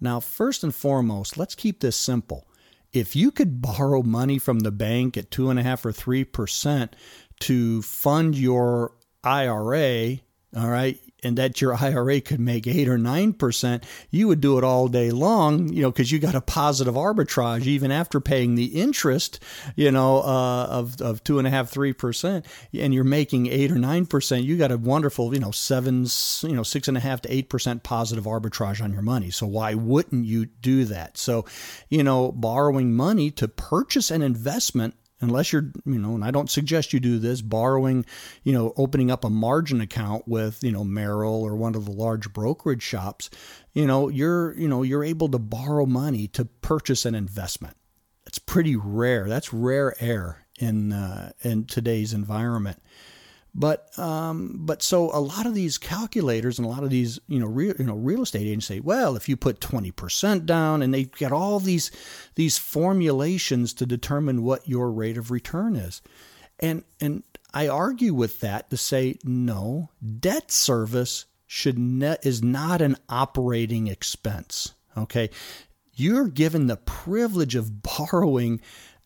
Now, 0.00 0.20
first 0.20 0.64
and 0.64 0.74
foremost, 0.74 1.36
let's 1.36 1.54
keep 1.54 1.80
this 1.80 1.96
simple. 1.96 2.46
If 2.92 3.14
you 3.14 3.30
could 3.30 3.62
borrow 3.62 4.02
money 4.02 4.38
from 4.38 4.60
the 4.60 4.72
bank 4.72 5.16
at 5.16 5.30
two 5.30 5.50
and 5.50 5.58
a 5.58 5.62
half 5.62 5.84
or 5.84 5.92
three 5.92 6.24
percent 6.24 6.96
to 7.40 7.82
fund 7.82 8.36
your 8.36 8.92
IRA, 9.24 10.18
all 10.56 10.68
right, 10.68 10.98
and 11.22 11.38
that 11.38 11.60
your 11.60 11.74
IRA 11.74 12.20
could 12.20 12.40
make 12.40 12.66
eight 12.66 12.88
or 12.88 12.98
nine 12.98 13.32
percent, 13.32 13.84
you 14.10 14.28
would 14.28 14.40
do 14.40 14.58
it 14.58 14.64
all 14.64 14.88
day 14.88 15.10
long, 15.10 15.72
you 15.72 15.82
know, 15.82 15.90
because 15.90 16.10
you 16.10 16.18
got 16.18 16.34
a 16.34 16.40
positive 16.40 16.94
arbitrage 16.94 17.64
even 17.66 17.90
after 17.92 18.20
paying 18.20 18.54
the 18.54 18.80
interest, 18.80 19.38
you 19.76 19.90
know, 19.90 20.18
uh, 20.18 20.66
of 20.66 21.00
of 21.00 21.22
two 21.22 21.38
and 21.38 21.46
a 21.46 21.50
half, 21.50 21.70
three 21.70 21.92
percent, 21.92 22.44
and 22.74 22.92
you're 22.92 23.04
making 23.04 23.46
eight 23.46 23.70
or 23.70 23.78
nine 23.78 24.06
percent. 24.06 24.44
You 24.44 24.56
got 24.56 24.72
a 24.72 24.78
wonderful, 24.78 25.32
you 25.32 25.40
know, 25.40 25.52
seven, 25.52 26.06
you 26.42 26.56
know, 26.56 26.64
six 26.64 26.88
and 26.88 26.96
a 26.96 27.00
half 27.00 27.22
to 27.22 27.32
eight 27.32 27.48
percent 27.48 27.82
positive 27.82 28.24
arbitrage 28.24 28.82
on 28.82 28.92
your 28.92 29.02
money. 29.02 29.30
So 29.30 29.46
why 29.46 29.74
wouldn't 29.74 30.26
you 30.26 30.46
do 30.46 30.84
that? 30.86 31.16
So, 31.16 31.44
you 31.88 32.02
know, 32.02 32.32
borrowing 32.32 32.94
money 32.94 33.30
to 33.32 33.46
purchase 33.48 34.10
an 34.10 34.22
investment 34.22 34.94
unless 35.22 35.52
you're, 35.52 35.72
you 35.86 35.98
know, 35.98 36.14
and 36.14 36.24
I 36.24 36.30
don't 36.30 36.50
suggest 36.50 36.92
you 36.92 37.00
do 37.00 37.18
this, 37.18 37.40
borrowing, 37.40 38.04
you 38.42 38.52
know, 38.52 38.74
opening 38.76 39.10
up 39.10 39.24
a 39.24 39.30
margin 39.30 39.80
account 39.80 40.26
with, 40.26 40.62
you 40.62 40.72
know, 40.72 40.84
Merrill 40.84 41.42
or 41.42 41.56
one 41.56 41.74
of 41.74 41.86
the 41.86 41.92
large 41.92 42.32
brokerage 42.32 42.82
shops, 42.82 43.30
you 43.72 43.86
know, 43.86 44.08
you're, 44.08 44.54
you 44.58 44.68
know, 44.68 44.82
you're 44.82 45.04
able 45.04 45.28
to 45.28 45.38
borrow 45.38 45.86
money 45.86 46.26
to 46.28 46.44
purchase 46.44 47.06
an 47.06 47.14
investment. 47.14 47.76
It's 48.26 48.38
pretty 48.38 48.76
rare. 48.76 49.28
That's 49.28 49.52
rare 49.52 49.94
air 50.00 50.46
in 50.58 50.92
uh, 50.92 51.32
in 51.42 51.64
today's 51.64 52.12
environment. 52.12 52.82
But 53.54 53.96
um, 53.98 54.56
but 54.60 54.82
so 54.82 55.10
a 55.12 55.20
lot 55.20 55.44
of 55.44 55.54
these 55.54 55.76
calculators 55.76 56.58
and 56.58 56.64
a 56.64 56.70
lot 56.70 56.84
of 56.84 56.90
these 56.90 57.18
you 57.28 57.38
know 57.38 57.46
real 57.46 57.74
you 57.78 57.84
know 57.84 57.96
real 57.96 58.22
estate 58.22 58.46
agents 58.46 58.66
say, 58.66 58.80
well, 58.80 59.14
if 59.14 59.28
you 59.28 59.36
put 59.36 59.60
twenty 59.60 59.90
percent 59.90 60.46
down, 60.46 60.80
and 60.80 60.92
they 60.92 61.04
get 61.04 61.32
all 61.32 61.60
these 61.60 61.90
these 62.34 62.56
formulations 62.56 63.74
to 63.74 63.84
determine 63.84 64.42
what 64.42 64.68
your 64.68 64.90
rate 64.90 65.18
of 65.18 65.30
return 65.30 65.76
is, 65.76 66.00
and 66.60 66.82
and 66.98 67.24
I 67.52 67.68
argue 67.68 68.14
with 68.14 68.40
that 68.40 68.70
to 68.70 68.78
say 68.78 69.18
no, 69.22 69.90
debt 70.18 70.50
service 70.50 71.26
should 71.46 71.78
net 71.78 72.24
is 72.24 72.42
not 72.42 72.80
an 72.80 72.96
operating 73.10 73.86
expense. 73.86 74.72
Okay, 74.96 75.28
you're 75.94 76.28
given 76.28 76.68
the 76.68 76.78
privilege 76.78 77.54
of 77.54 77.82
borrowing 77.82 78.62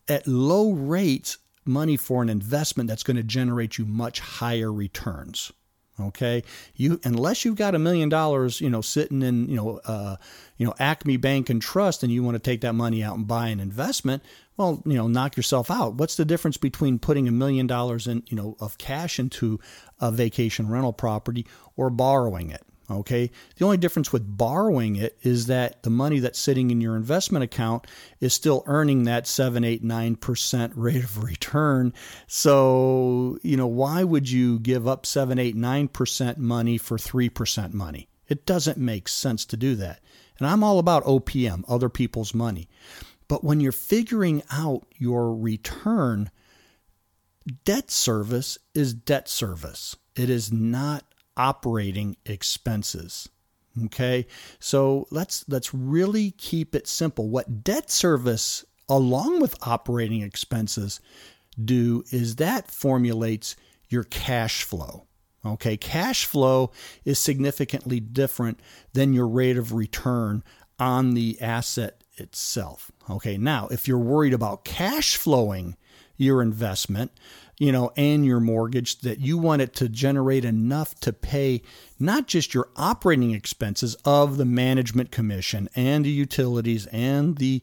at 0.07 0.29
low 0.29 0.71
rates 0.71 1.39
money 1.67 1.97
for 1.97 2.23
an 2.23 2.29
investment 2.29 2.89
that's 2.89 3.03
going 3.03 3.17
to 3.17 3.23
generate 3.23 3.79
you 3.79 3.85
much 3.85 4.21
higher 4.21 4.73
returns. 4.73 5.53
Okay, 5.99 6.43
you 6.75 7.01
unless 7.05 7.45
you've 7.45 7.57
got 7.57 7.75
a 7.75 7.79
million 7.79 8.11
dollars, 8.11 8.61
you 8.61 8.69
know, 8.69 8.83
sitting 8.83 9.23
in 9.23 9.49
you 9.49 9.57
know, 9.57 9.81
uh, 9.87 10.17
you 10.59 10.67
know, 10.67 10.75
Acme 10.79 11.17
Bank 11.17 11.49
and 11.49 11.63
Trust, 11.63 12.03
and 12.03 12.13
you 12.13 12.23
want 12.23 12.35
to 12.35 12.39
take 12.39 12.61
that 12.61 12.75
money 12.75 13.03
out 13.03 13.17
and 13.17 13.27
buy 13.27 13.49
an 13.49 13.61
investment. 13.61 14.23
Well, 14.59 14.83
you 14.85 14.95
know, 14.95 15.09
knock 15.09 15.39
yourself 15.39 15.71
out. 15.71 15.95
What's 15.95 16.17
the 16.17 16.27
difference 16.27 16.59
between 16.59 16.99
putting 16.99 17.29
a 17.29 17.33
million 17.33 17.67
dollars 17.67 18.07
in, 18.07 18.25
you 18.27 18.37
know, 18.37 18.57
of 18.61 18.77
cash 18.77 19.19
into 19.19 19.59
a 19.99 20.11
vacation 20.11 20.69
rental 20.69 20.93
property 20.93 21.47
or 21.77 21.89
borrowing 21.89 22.51
it? 22.51 22.63
Okay. 22.89 23.31
The 23.57 23.65
only 23.65 23.79
difference 23.79 24.13
with 24.13 24.37
borrowing 24.37 24.97
it 24.97 25.19
is 25.23 25.47
that 25.47 25.83
the 25.83 25.91
money 25.91 26.21
that's 26.21 26.39
sitting 26.39 26.71
in 26.71 26.81
your 26.81 26.95
investment 26.95 27.43
account 27.43 27.87
is 28.21 28.33
still 28.33 28.63
earning 28.67 29.05
that 29.05 29.27
7, 29.27 29.65
8, 29.65 29.83
9% 29.83 30.73
rate 30.77 31.03
of 31.03 31.23
return. 31.23 31.93
So, 32.29 33.39
you 33.43 33.57
know, 33.57 33.67
why 33.67 34.05
would 34.05 34.31
you 34.31 34.61
give 34.61 34.87
up 34.87 35.05
7, 35.05 35.39
8, 35.39 35.57
9% 35.57 36.37
money 36.37 36.79
for 36.79 36.97
3% 36.97 37.73
money? 37.73 38.09
It 38.29 38.47
doesn't 38.47 38.79
make 38.79 39.09
sense 39.09 39.45
to 39.47 39.57
do 39.57 39.75
that. 39.77 40.01
And 40.39 40.47
I'm 40.47 40.63
all 40.63 40.79
about 40.79 41.05
OPM, 41.05 41.65
other 41.67 41.89
people's 41.89 42.35
money. 42.35 42.69
But 43.29 43.43
when 43.43 43.61
you're 43.61 43.73
figuring 43.73 44.43
out 44.53 44.87
your 44.97 45.35
return, 45.35 46.31
debt 47.65 47.91
service 47.91 48.59
is 48.75 48.95
debt 48.95 49.29
service. 49.29 49.97
It 50.15 50.31
is 50.31 50.53
not 50.53 51.05
operating 51.37 52.17
expenses. 52.25 53.29
Okay? 53.85 54.27
So 54.59 55.07
let's 55.11 55.45
let's 55.49 55.75
really 55.75 56.33
keep 56.33 56.75
it 56.75 56.87
simple. 56.87 57.29
What 57.29 57.63
debt 57.65 57.91
service 57.91 58.65
along 58.89 59.41
with 59.41 59.57
operating 59.67 60.23
expenses 60.23 61.01
do 61.63 62.05
is 62.11 62.37
that 62.37 62.71
formulates 62.71 63.57
your 63.89 64.05
cash 64.05 64.63
flow. 64.63 65.07
Okay, 65.45 65.77
cash 65.77 66.25
flow 66.25 66.73
is 67.05 67.19
significantly 67.19 68.01
different 68.01 68.59
than 68.95 69.13
your 69.13 69.29
rate 69.29 69.57
of 69.57 69.73
return 69.73 70.43
on 70.79 71.15
the 71.15 71.41
asset 71.41 72.03
itself. 72.17 72.91
Okay, 73.09 73.39
now 73.39 73.69
if 73.69 73.87
you're 73.87 73.99
worried 73.99 74.35
about 74.35 74.65
cash 74.65 75.17
flowing 75.17 75.77
your 76.17 76.43
investment, 76.43 77.13
you 77.59 77.73
know, 77.73 77.93
and 77.97 78.25
your 78.25 78.41
mortgage 78.41 79.01
that 79.01 79.21
you 79.21 79.39
want 79.39 79.63
it 79.63 79.75
to 79.75 79.89
generate 79.89 80.45
enough 80.45 80.95
to 81.01 81.13
pay 81.13 81.63
not 81.99 82.27
just 82.27 82.55
your 82.55 82.69
operating 82.77 83.33
expenses 83.33 83.95
of 84.05 84.37
the 84.37 84.45
management 84.45 85.11
commission 85.11 85.69
and 85.75 86.05
the 86.05 86.11
utilities 86.11 86.87
and 86.87 87.39
the 87.39 87.63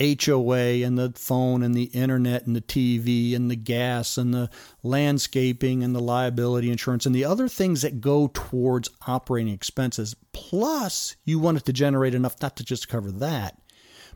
HOA 0.00 0.82
and 0.84 0.98
the 0.98 1.12
phone 1.14 1.62
and 1.62 1.74
the 1.74 1.84
internet 1.84 2.46
and 2.46 2.56
the 2.56 2.60
TV 2.60 3.36
and 3.36 3.48
the 3.48 3.56
gas 3.56 4.18
and 4.18 4.34
the 4.34 4.50
landscaping 4.82 5.84
and 5.84 5.94
the 5.94 6.00
liability 6.00 6.70
insurance 6.70 7.06
and 7.06 7.14
the 7.14 7.24
other 7.24 7.48
things 7.48 7.82
that 7.82 8.00
go 8.00 8.28
towards 8.34 8.90
operating 9.06 9.52
expenses. 9.52 10.16
Plus, 10.32 11.14
you 11.24 11.38
want 11.38 11.58
it 11.58 11.64
to 11.66 11.72
generate 11.72 12.14
enough 12.14 12.34
not 12.42 12.56
to 12.56 12.64
just 12.64 12.88
cover 12.88 13.12
that, 13.12 13.60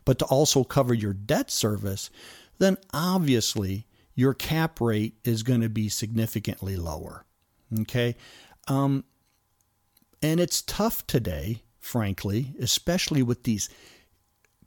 but 0.03 0.19
to 0.19 0.25
also 0.25 0.65
cover 0.65 0.93
your 0.93 1.13
debt 1.13 1.49
service. 1.49 2.09
Then 2.59 2.77
obviously 2.93 3.87
your 4.13 4.33
cap 4.33 4.79
rate 4.79 5.15
is 5.23 5.43
going 5.43 5.61
to 5.61 5.69
be 5.69 5.89
significantly 5.89 6.75
lower. 6.75 7.25
Okay. 7.81 8.15
Um, 8.67 9.03
and 10.21 10.39
it's 10.39 10.61
tough 10.61 11.07
today, 11.07 11.63
frankly, 11.79 12.53
especially 12.59 13.23
with 13.23 13.43
these 13.43 13.69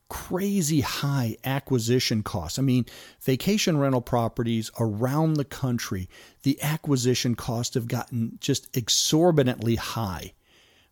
crazy 0.08 0.82
high 0.82 1.36
acquisition 1.44 2.22
costs. 2.22 2.58
I 2.58 2.62
mean, 2.62 2.84
vacation 3.22 3.78
rental 3.78 4.02
properties 4.02 4.70
around 4.78 5.34
the 5.34 5.44
country, 5.44 6.08
the 6.42 6.62
acquisition 6.62 7.34
costs 7.34 7.74
have 7.74 7.88
gotten 7.88 8.38
just 8.40 8.74
exorbitantly 8.76 9.76
high. 9.76 10.34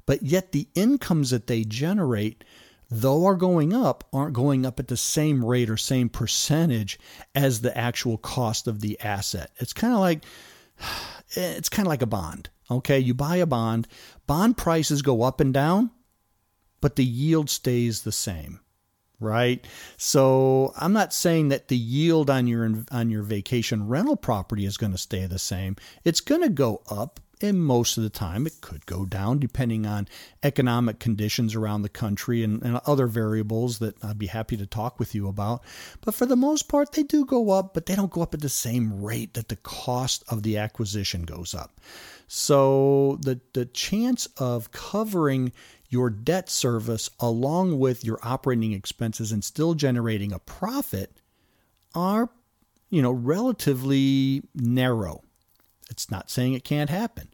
But 0.06 0.22
yet 0.22 0.52
the 0.52 0.68
incomes 0.74 1.30
that 1.30 1.46
they 1.46 1.64
generate, 1.64 2.44
though 2.90 3.26
are 3.26 3.36
going 3.36 3.72
up, 3.72 4.04
aren't 4.12 4.34
going 4.34 4.66
up 4.66 4.80
at 4.80 4.88
the 4.88 4.96
same 4.96 5.44
rate 5.44 5.70
or 5.70 5.76
same 5.76 6.08
percentage 6.08 6.98
as 7.34 7.60
the 7.60 7.76
actual 7.76 8.18
cost 8.18 8.66
of 8.66 8.80
the 8.80 9.00
asset. 9.00 9.50
It's 9.58 9.72
kind 9.72 9.94
of 9.94 10.00
like 10.00 10.24
it's 11.30 11.68
kind 11.68 11.86
of 11.86 11.90
like 11.90 12.02
a 12.02 12.06
bond. 12.06 12.50
Okay, 12.70 12.98
you 12.98 13.14
buy 13.14 13.36
a 13.36 13.46
bond, 13.46 13.88
bond 14.26 14.56
prices 14.56 15.02
go 15.02 15.22
up 15.22 15.40
and 15.40 15.52
down, 15.52 15.90
but 16.80 16.96
the 16.96 17.04
yield 17.04 17.50
stays 17.50 18.02
the 18.02 18.12
same 18.12 18.60
right? 19.20 19.64
So 19.98 20.72
I'm 20.76 20.94
not 20.94 21.12
saying 21.12 21.48
that 21.50 21.68
the 21.68 21.76
yield 21.76 22.30
on 22.30 22.46
your 22.46 22.84
on 22.90 23.10
your 23.10 23.22
vacation 23.22 23.86
rental 23.86 24.16
property 24.16 24.64
is 24.64 24.78
going 24.78 24.92
to 24.92 24.98
stay 24.98 25.26
the 25.26 25.38
same. 25.38 25.76
It's 26.04 26.22
going 26.22 26.40
to 26.40 26.48
go 26.48 26.82
up 26.90 27.20
and 27.42 27.64
most 27.64 27.96
of 27.96 28.02
the 28.02 28.10
time 28.10 28.46
it 28.46 28.60
could 28.60 28.84
go 28.86 29.04
down 29.04 29.38
depending 29.38 29.86
on 29.86 30.08
economic 30.42 30.98
conditions 30.98 31.54
around 31.54 31.82
the 31.82 31.88
country 31.88 32.42
and, 32.42 32.62
and, 32.62 32.80
other 32.86 33.06
variables 33.06 33.78
that 33.78 34.02
I'd 34.02 34.18
be 34.18 34.26
happy 34.26 34.56
to 34.56 34.66
talk 34.66 34.98
with 34.98 35.14
you 35.14 35.28
about. 35.28 35.62
But 36.00 36.14
for 36.14 36.26
the 36.26 36.36
most 36.36 36.68
part, 36.68 36.92
they 36.92 37.02
do 37.02 37.24
go 37.24 37.50
up, 37.50 37.74
but 37.74 37.86
they 37.86 37.94
don't 37.94 38.10
go 38.10 38.22
up 38.22 38.34
at 38.34 38.40
the 38.40 38.48
same 38.48 39.02
rate 39.02 39.34
that 39.34 39.48
the 39.48 39.56
cost 39.56 40.24
of 40.28 40.42
the 40.42 40.56
acquisition 40.58 41.22
goes 41.22 41.54
up. 41.54 41.80
So 42.26 43.18
the 43.22 43.40
the 43.52 43.66
chance 43.66 44.26
of 44.36 44.70
covering 44.72 45.52
your 45.88 46.08
debt 46.08 46.48
service 46.48 47.10
along 47.18 47.78
with 47.78 48.04
your 48.04 48.18
operating 48.22 48.72
expenses 48.72 49.32
and 49.32 49.42
still 49.42 49.74
generating 49.74 50.32
a 50.32 50.38
profit 50.38 51.12
are, 51.94 52.30
you 52.88 53.02
know, 53.02 53.10
relatively 53.10 54.42
narrow. 54.54 55.22
It's 55.90 56.10
not 56.10 56.30
saying 56.30 56.54
it 56.54 56.64
can't 56.64 56.88
happen. 56.90 57.28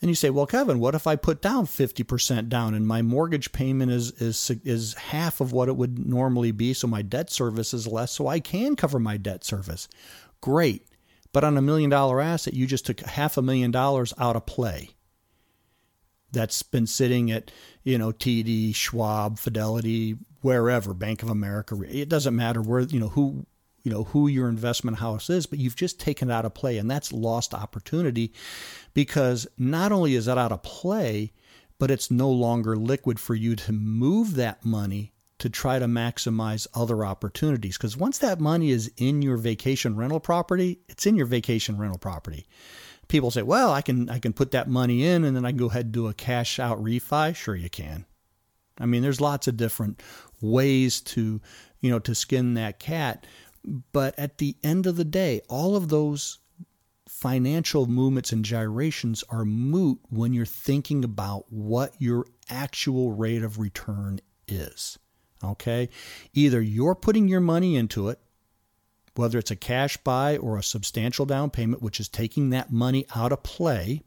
And 0.00 0.10
you 0.10 0.14
say, 0.14 0.28
well, 0.28 0.46
Kevin, 0.46 0.78
what 0.78 0.94
if 0.94 1.06
I 1.06 1.16
put 1.16 1.40
down 1.40 1.66
50% 1.66 2.48
down 2.50 2.74
and 2.74 2.86
my 2.86 3.00
mortgage 3.00 3.52
payment 3.52 3.90
is, 3.90 4.12
is, 4.20 4.50
is 4.62 4.94
half 4.94 5.40
of 5.40 5.52
what 5.52 5.68
it 5.68 5.76
would 5.76 6.06
normally 6.06 6.52
be, 6.52 6.74
so 6.74 6.86
my 6.86 7.00
debt 7.00 7.30
service 7.30 7.72
is 7.72 7.86
less, 7.86 8.12
so 8.12 8.26
I 8.26 8.38
can 8.38 8.76
cover 8.76 8.98
my 8.98 9.16
debt 9.16 9.42
service? 9.42 9.88
Great. 10.42 10.86
But 11.32 11.44
on 11.44 11.56
a 11.56 11.62
million 11.62 11.90
dollar 11.90 12.20
asset, 12.20 12.54
you 12.54 12.66
just 12.66 12.86
took 12.86 13.00
half 13.00 13.36
a 13.36 13.42
million 13.42 13.70
dollars 13.70 14.12
out 14.18 14.36
of 14.36 14.44
play 14.44 14.90
that's 16.32 16.62
been 16.62 16.86
sitting 16.86 17.30
at, 17.30 17.50
you 17.82 17.96
know, 17.96 18.12
TD, 18.12 18.74
Schwab, 18.74 19.38
Fidelity, 19.38 20.16
wherever, 20.42 20.92
Bank 20.92 21.22
of 21.22 21.30
America. 21.30 21.78
It 21.88 22.10
doesn't 22.10 22.36
matter 22.36 22.60
where, 22.60 22.80
you 22.80 23.00
know, 23.00 23.08
who 23.08 23.46
you 23.86 23.92
know 23.92 24.04
who 24.04 24.26
your 24.26 24.48
investment 24.48 24.98
house 24.98 25.30
is 25.30 25.46
but 25.46 25.60
you've 25.60 25.76
just 25.76 26.00
taken 26.00 26.28
it 26.28 26.32
out 26.32 26.44
of 26.44 26.52
play 26.52 26.76
and 26.76 26.90
that's 26.90 27.12
lost 27.12 27.54
opportunity 27.54 28.32
because 28.92 29.46
not 29.56 29.92
only 29.92 30.16
is 30.16 30.26
that 30.26 30.36
out 30.36 30.50
of 30.50 30.62
play 30.62 31.32
but 31.78 31.90
it's 31.90 32.10
no 32.10 32.28
longer 32.28 32.76
liquid 32.76 33.20
for 33.20 33.36
you 33.36 33.54
to 33.54 33.72
move 33.72 34.34
that 34.34 34.64
money 34.64 35.12
to 35.38 35.48
try 35.48 35.78
to 35.78 35.86
maximize 35.86 36.66
other 36.74 37.04
opportunities 37.04 37.78
because 37.78 37.96
once 37.96 38.18
that 38.18 38.40
money 38.40 38.70
is 38.70 38.90
in 38.96 39.22
your 39.22 39.36
vacation 39.36 39.94
rental 39.94 40.18
property 40.18 40.80
it's 40.88 41.06
in 41.06 41.14
your 41.14 41.26
vacation 41.26 41.78
rental 41.78 41.98
property 41.98 42.48
people 43.08 43.30
say, 43.30 43.42
well, 43.42 43.72
I 43.72 43.82
can 43.82 44.08
I 44.08 44.18
can 44.18 44.32
put 44.32 44.50
that 44.52 44.68
money 44.68 45.04
in 45.04 45.24
and 45.24 45.36
then 45.36 45.44
I 45.44 45.50
can 45.50 45.58
go 45.58 45.66
ahead 45.66 45.86
and 45.86 45.92
do 45.92 46.08
a 46.08 46.14
cash 46.14 46.58
out 46.58 46.82
refi. 46.82 47.34
Sure, 47.34 47.56
you 47.56 47.70
can. 47.70 48.04
I 48.78 48.86
mean, 48.86 49.02
there's 49.02 49.20
lots 49.20 49.48
of 49.48 49.56
different 49.56 50.02
ways 50.40 51.00
to 51.00 51.40
you 51.80 51.90
know 51.90 51.98
to 52.00 52.14
skin 52.14 52.54
that 52.54 52.78
cat, 52.78 53.26
but 53.92 54.18
at 54.18 54.38
the 54.38 54.56
end 54.62 54.86
of 54.86 54.96
the 54.96 55.04
day, 55.04 55.40
all 55.48 55.76
of 55.76 55.88
those 55.88 56.38
financial 57.08 57.86
movements 57.86 58.32
and 58.32 58.44
gyrations 58.44 59.24
are 59.28 59.44
moot 59.44 59.98
when 60.10 60.32
you're 60.32 60.44
thinking 60.44 61.04
about 61.04 61.44
what 61.50 61.94
your 61.98 62.26
actual 62.50 63.12
rate 63.12 63.42
of 63.42 63.58
return 63.58 64.20
is. 64.48 64.98
Okay? 65.42 65.88
Either 66.34 66.60
you're 66.60 66.94
putting 66.94 67.28
your 67.28 67.40
money 67.40 67.76
into 67.76 68.08
it 68.08 68.20
whether 69.16 69.38
it's 69.38 69.50
a 69.50 69.56
cash 69.56 69.96
buy 69.98 70.36
or 70.36 70.56
a 70.56 70.62
substantial 70.62 71.26
down 71.26 71.50
payment, 71.50 71.82
which 71.82 72.00
is 72.00 72.08
taking 72.08 72.50
that 72.50 72.72
money 72.72 73.06
out 73.14 73.32
of 73.32 73.42
play 73.42 74.02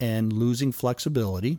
and 0.00 0.32
losing 0.32 0.72
flexibility, 0.72 1.58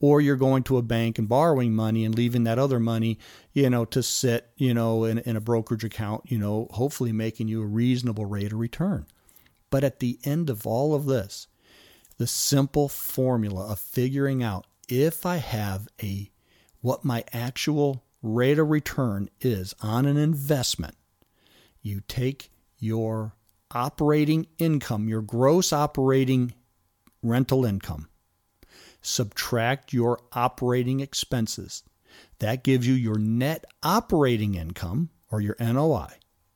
or 0.00 0.20
you're 0.20 0.36
going 0.36 0.62
to 0.64 0.76
a 0.76 0.82
bank 0.82 1.18
and 1.18 1.28
borrowing 1.28 1.74
money 1.74 2.04
and 2.04 2.14
leaving 2.14 2.44
that 2.44 2.58
other 2.58 2.80
money, 2.80 3.18
you 3.52 3.68
know, 3.70 3.84
to 3.86 4.02
sit, 4.02 4.50
you 4.56 4.74
know, 4.74 5.04
in, 5.04 5.18
in 5.18 5.36
a 5.36 5.40
brokerage 5.40 5.84
account, 5.84 6.30
you 6.30 6.38
know, 6.38 6.68
hopefully 6.70 7.12
making 7.12 7.48
you 7.48 7.62
a 7.62 7.66
reasonable 7.66 8.26
rate 8.26 8.52
of 8.52 8.58
return. 8.58 9.06
But 9.70 9.84
at 9.84 10.00
the 10.00 10.18
end 10.24 10.50
of 10.50 10.66
all 10.66 10.94
of 10.94 11.06
this, 11.06 11.48
the 12.18 12.26
simple 12.26 12.88
formula 12.88 13.72
of 13.72 13.78
figuring 13.80 14.42
out 14.42 14.66
if 14.88 15.26
I 15.26 15.36
have 15.36 15.88
a 16.02 16.30
what 16.80 17.04
my 17.04 17.24
actual 17.32 18.04
rate 18.22 18.58
of 18.58 18.70
return 18.70 19.28
is 19.40 19.74
on 19.80 20.06
an 20.06 20.16
investment 20.16 20.96
you 21.84 22.00
take 22.08 22.50
your 22.78 23.34
operating 23.70 24.46
income, 24.58 25.06
your 25.06 25.20
gross 25.20 25.72
operating 25.72 26.54
rental 27.22 27.64
income, 27.64 28.08
subtract 29.04 29.92
your 29.92 30.18
operating 30.32 31.00
expenses. 31.00 31.82
That 32.38 32.64
gives 32.64 32.86
you 32.86 32.94
your 32.94 33.18
net 33.18 33.64
operating 33.82 34.54
income 34.54 35.10
or 35.30 35.40
your 35.40 35.56
NOI. 35.60 36.08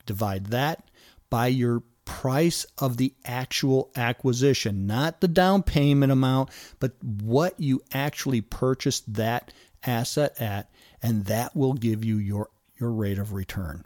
Divide 0.07 0.47
that 0.47 0.91
by 1.31 1.49
your 1.49 1.83
price 2.05 2.65
of 2.79 2.97
the 2.97 3.13
actual 3.25 3.91
acquisition, 3.95 4.87
not 4.87 5.21
the 5.21 5.29
down 5.29 5.63
payment 5.63 6.11
amount, 6.11 6.49
but 6.81 6.93
what 7.03 7.59
you 7.61 7.83
actually 7.93 8.41
purchased 8.41 9.13
that 9.13 9.53
asset 9.85 10.41
at, 10.41 10.71
and 11.03 11.27
that 11.27 11.55
will 11.55 11.75
give 11.75 12.05
you 12.05 12.17
your, 12.17 12.49
your 12.81 12.91
rate 12.91 13.19
of 13.19 13.35
return. 13.35 13.85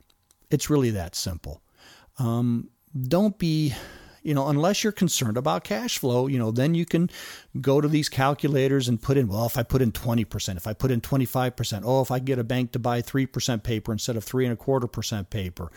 It's 0.51 0.71
really 0.71 0.91
that 0.91 1.17
simple. 1.17 1.63
Um, 2.19 2.71
don't 3.09 3.37
be 3.39 3.75
you 4.23 4.35
know, 4.35 4.49
unless 4.49 4.83
you're 4.83 4.93
concerned 4.93 5.37
about 5.37 5.65
cash 5.65 5.99
flow, 5.99 6.27
you 6.27 6.39
know, 6.39 6.51
then 6.51 6.75
you 6.75 6.87
can 6.87 7.11
go 7.61 7.81
to 7.81 7.89
these 7.89 8.09
calculators 8.09 8.89
and 8.89 9.03
put 9.03 9.17
in, 9.17 9.29
well, 9.29 9.47
if 9.47 9.59
I 9.59 9.63
put 9.63 9.83
in 9.83 9.93
20%, 9.93 10.57
if 10.57 10.67
I 10.67 10.73
put 10.73 10.91
in 10.91 11.01
25%, 11.01 11.83
oh, 11.85 12.03
if 12.03 12.11
I 12.11 12.19
get 12.19 12.39
a 12.39 12.45
bank 12.45 12.73
to 12.73 12.79
buy 12.79 13.03
3% 13.03 13.63
paper 13.63 13.93
instead 13.93 14.17
of 14.17 14.25
three 14.25 14.45
and 14.45 14.53
a 14.53 14.57
quarter 14.57 14.87
percent 14.87 15.31
paper, 15.31 15.71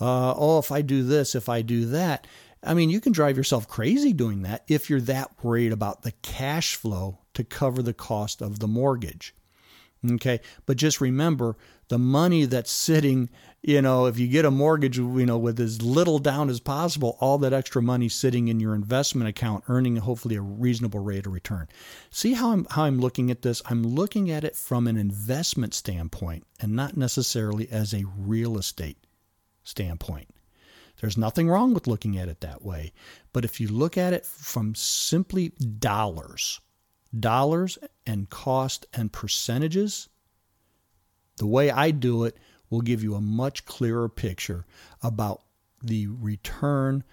uh, 0.00 0.34
oh, 0.36 0.58
if 0.58 0.70
I 0.70 0.82
do 0.82 1.02
this, 1.02 1.34
if 1.34 1.48
I 1.48 1.62
do 1.62 1.86
that. 1.86 2.26
I 2.62 2.74
mean, 2.74 2.90
you 2.90 3.00
can 3.00 3.12
drive 3.12 3.36
yourself 3.36 3.68
crazy 3.68 4.12
doing 4.12 4.42
that 4.42 4.64
if 4.66 4.90
you're 4.90 5.00
that 5.02 5.30
worried 5.42 5.72
about 5.72 6.02
the 6.02 6.12
cash 6.22 6.74
flow 6.74 7.18
to 7.34 7.44
cover 7.44 7.82
the 7.82 7.94
cost 7.94 8.42
of 8.42 8.58
the 8.58 8.66
mortgage. 8.66 9.34
Okay. 10.12 10.40
But 10.66 10.76
just 10.76 11.00
remember 11.00 11.56
the 11.88 11.98
money 11.98 12.44
that's 12.44 12.70
sitting, 12.70 13.30
you 13.62 13.82
know, 13.82 14.06
if 14.06 14.18
you 14.18 14.28
get 14.28 14.44
a 14.44 14.50
mortgage, 14.50 14.98
you 14.98 15.26
know, 15.26 15.38
with 15.38 15.58
as 15.58 15.82
little 15.82 16.18
down 16.20 16.48
as 16.48 16.60
possible, 16.60 17.16
all 17.20 17.38
that 17.38 17.52
extra 17.52 17.82
money 17.82 18.08
sitting 18.08 18.48
in 18.48 18.60
your 18.60 18.74
investment 18.74 19.28
account, 19.28 19.64
earning 19.68 19.96
hopefully 19.96 20.36
a 20.36 20.40
reasonable 20.40 21.00
rate 21.00 21.26
of 21.26 21.32
return. 21.32 21.66
See 22.10 22.34
how 22.34 22.52
I'm, 22.52 22.66
how 22.70 22.84
I'm 22.84 23.00
looking 23.00 23.30
at 23.30 23.42
this? 23.42 23.60
I'm 23.66 23.82
looking 23.82 24.30
at 24.30 24.44
it 24.44 24.54
from 24.54 24.86
an 24.86 24.96
investment 24.96 25.74
standpoint 25.74 26.46
and 26.60 26.72
not 26.72 26.96
necessarily 26.96 27.68
as 27.68 27.92
a 27.92 28.04
real 28.16 28.58
estate 28.58 28.98
standpoint. 29.64 30.28
There's 31.00 31.18
nothing 31.18 31.48
wrong 31.48 31.74
with 31.74 31.86
looking 31.86 32.16
at 32.16 32.28
it 32.28 32.40
that 32.40 32.64
way. 32.64 32.92
But 33.32 33.44
if 33.44 33.60
you 33.60 33.68
look 33.68 33.96
at 33.98 34.12
it 34.12 34.24
from 34.24 34.74
simply 34.74 35.48
dollars, 35.48 36.60
dollars 37.18 37.78
and 38.06 38.30
cost 38.30 38.86
and 38.92 39.12
percentages, 39.12 40.08
the 41.36 41.46
way 41.46 41.70
I 41.70 41.90
do 41.92 42.24
it 42.24 42.36
will 42.70 42.80
give 42.80 43.02
you 43.02 43.14
a 43.14 43.20
much 43.20 43.64
clearer 43.64 44.08
picture 44.08 44.64
about 45.02 45.42
the 45.82 46.06
return 46.08 47.04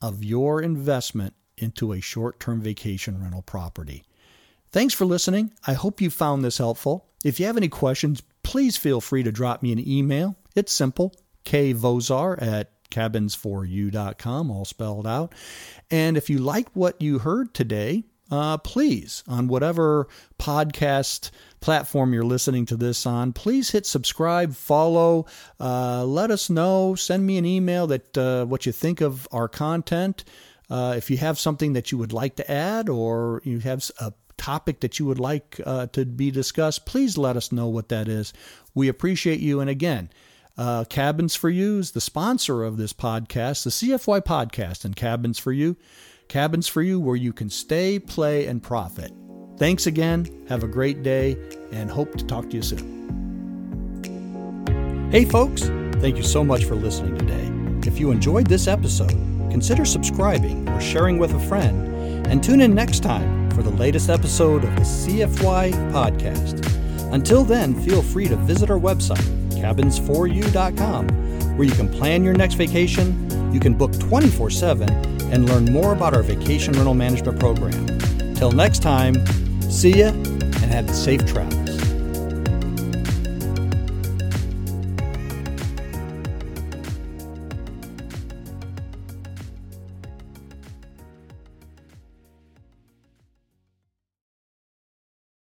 of 0.00 0.22
your 0.22 0.62
investment 0.62 1.34
into 1.56 1.92
a 1.92 2.00
short 2.00 2.40
term 2.40 2.60
vacation 2.60 3.20
rental 3.20 3.42
property. 3.42 4.04
Thanks 4.70 4.94
for 4.94 5.04
listening. 5.04 5.52
I 5.66 5.72
hope 5.72 6.00
you 6.00 6.10
found 6.10 6.44
this 6.44 6.58
helpful. 6.58 7.06
If 7.24 7.40
you 7.40 7.46
have 7.46 7.56
any 7.56 7.68
questions, 7.68 8.22
please 8.42 8.76
feel 8.76 9.00
free 9.00 9.22
to 9.22 9.32
drop 9.32 9.62
me 9.62 9.72
an 9.72 9.88
email. 9.88 10.36
It's 10.54 10.72
simple 10.72 11.14
kvozar 11.44 12.40
at 12.40 12.70
cabins4u.com, 12.90 14.50
all 14.50 14.64
spelled 14.64 15.06
out. 15.06 15.34
And 15.90 16.16
if 16.16 16.30
you 16.30 16.38
like 16.38 16.68
what 16.74 17.00
you 17.00 17.18
heard 17.18 17.54
today, 17.54 18.04
uh, 18.30 18.58
please, 18.58 19.22
on 19.26 19.48
whatever 19.48 20.08
podcast 20.38 21.30
platform 21.60 22.12
you're 22.12 22.24
listening 22.24 22.66
to 22.66 22.76
this 22.76 23.06
on, 23.06 23.32
please 23.32 23.70
hit 23.70 23.86
subscribe, 23.86 24.54
follow, 24.54 25.26
uh, 25.58 26.04
let 26.04 26.30
us 26.30 26.50
know, 26.50 26.94
send 26.94 27.26
me 27.26 27.38
an 27.38 27.46
email 27.46 27.86
that 27.86 28.18
uh, 28.18 28.44
what 28.44 28.66
you 28.66 28.72
think 28.72 29.00
of 29.00 29.26
our 29.32 29.48
content. 29.48 30.24
Uh, 30.70 30.94
if 30.96 31.10
you 31.10 31.16
have 31.16 31.38
something 31.38 31.72
that 31.72 31.90
you 31.90 31.98
would 31.98 32.12
like 32.12 32.36
to 32.36 32.50
add 32.50 32.88
or 32.88 33.40
you 33.44 33.58
have 33.60 33.90
a 34.00 34.12
topic 34.36 34.80
that 34.80 34.98
you 34.98 35.06
would 35.06 35.18
like 35.18 35.60
uh, 35.64 35.86
to 35.86 36.04
be 36.04 36.30
discussed, 36.30 36.86
please 36.86 37.16
let 37.16 37.36
us 37.36 37.50
know 37.50 37.68
what 37.68 37.88
that 37.88 38.08
is. 38.08 38.32
We 38.74 38.88
appreciate 38.88 39.40
you. 39.40 39.60
And 39.60 39.70
again, 39.70 40.10
uh, 40.58 40.84
Cabins 40.84 41.34
for 41.34 41.48
You 41.48 41.78
is 41.78 41.92
the 41.92 42.00
sponsor 42.00 42.64
of 42.64 42.76
this 42.76 42.92
podcast, 42.92 43.64
the 43.64 43.70
CFY 43.70 44.20
podcast 44.22 44.84
and 44.84 44.96
Cabins 44.96 45.38
for 45.38 45.52
You. 45.52 45.76
Cabins 46.28 46.68
for 46.68 46.82
You 46.82 47.00
where 47.00 47.16
you 47.16 47.32
can 47.32 47.48
stay, 47.48 47.98
play, 47.98 48.46
and 48.46 48.62
profit. 48.62 49.12
Thanks 49.56 49.86
again. 49.86 50.44
Have 50.48 50.62
a 50.62 50.68
great 50.68 51.02
day 51.02 51.38
and 51.72 51.90
hope 51.90 52.14
to 52.16 52.24
talk 52.26 52.50
to 52.50 52.56
you 52.56 52.62
soon. 52.62 52.98
Hey, 55.10 55.24
folks. 55.24 55.62
Thank 56.02 56.18
you 56.18 56.22
so 56.22 56.44
much 56.44 56.64
for 56.64 56.74
listening 56.74 57.16
today. 57.16 57.50
If 57.88 57.98
you 57.98 58.10
enjoyed 58.10 58.46
this 58.46 58.68
episode, 58.68 59.16
consider 59.50 59.86
subscribing 59.86 60.68
or 60.68 60.82
sharing 60.82 61.18
with 61.18 61.32
a 61.32 61.40
friend, 61.40 62.26
and 62.26 62.44
tune 62.44 62.60
in 62.60 62.74
next 62.74 63.02
time 63.02 63.50
for 63.50 63.62
the 63.62 63.70
latest 63.70 64.10
episode 64.10 64.64
of 64.64 64.76
the 64.76 64.82
CFY 64.82 65.72
podcast. 65.92 66.62
Until 67.10 67.42
then, 67.42 67.74
feel 67.82 68.02
free 68.02 68.28
to 68.28 68.36
visit 68.36 68.70
our 68.70 68.78
website, 68.78 69.24
cabins4u.com, 69.48 71.08
where 71.56 71.66
you 71.66 71.74
can 71.74 71.88
plan 71.88 72.22
your 72.22 72.34
next 72.34 72.54
vacation, 72.54 73.27
you 73.52 73.60
can 73.60 73.74
book 73.74 73.92
24 73.98 74.50
7, 74.50 74.90
and 75.32 75.48
learn 75.48 75.66
more 75.66 75.92
about 75.92 76.14
our 76.14 76.22
vacation 76.22 76.72
rental 76.74 76.94
management 76.94 77.38
program. 77.38 77.86
Till 78.34 78.52
next 78.52 78.82
time, 78.82 79.14
see 79.62 79.98
ya 79.98 80.08
and 80.08 80.72
have 80.72 80.88
a 80.88 80.94
safe 80.94 81.24
travels. 81.26 81.67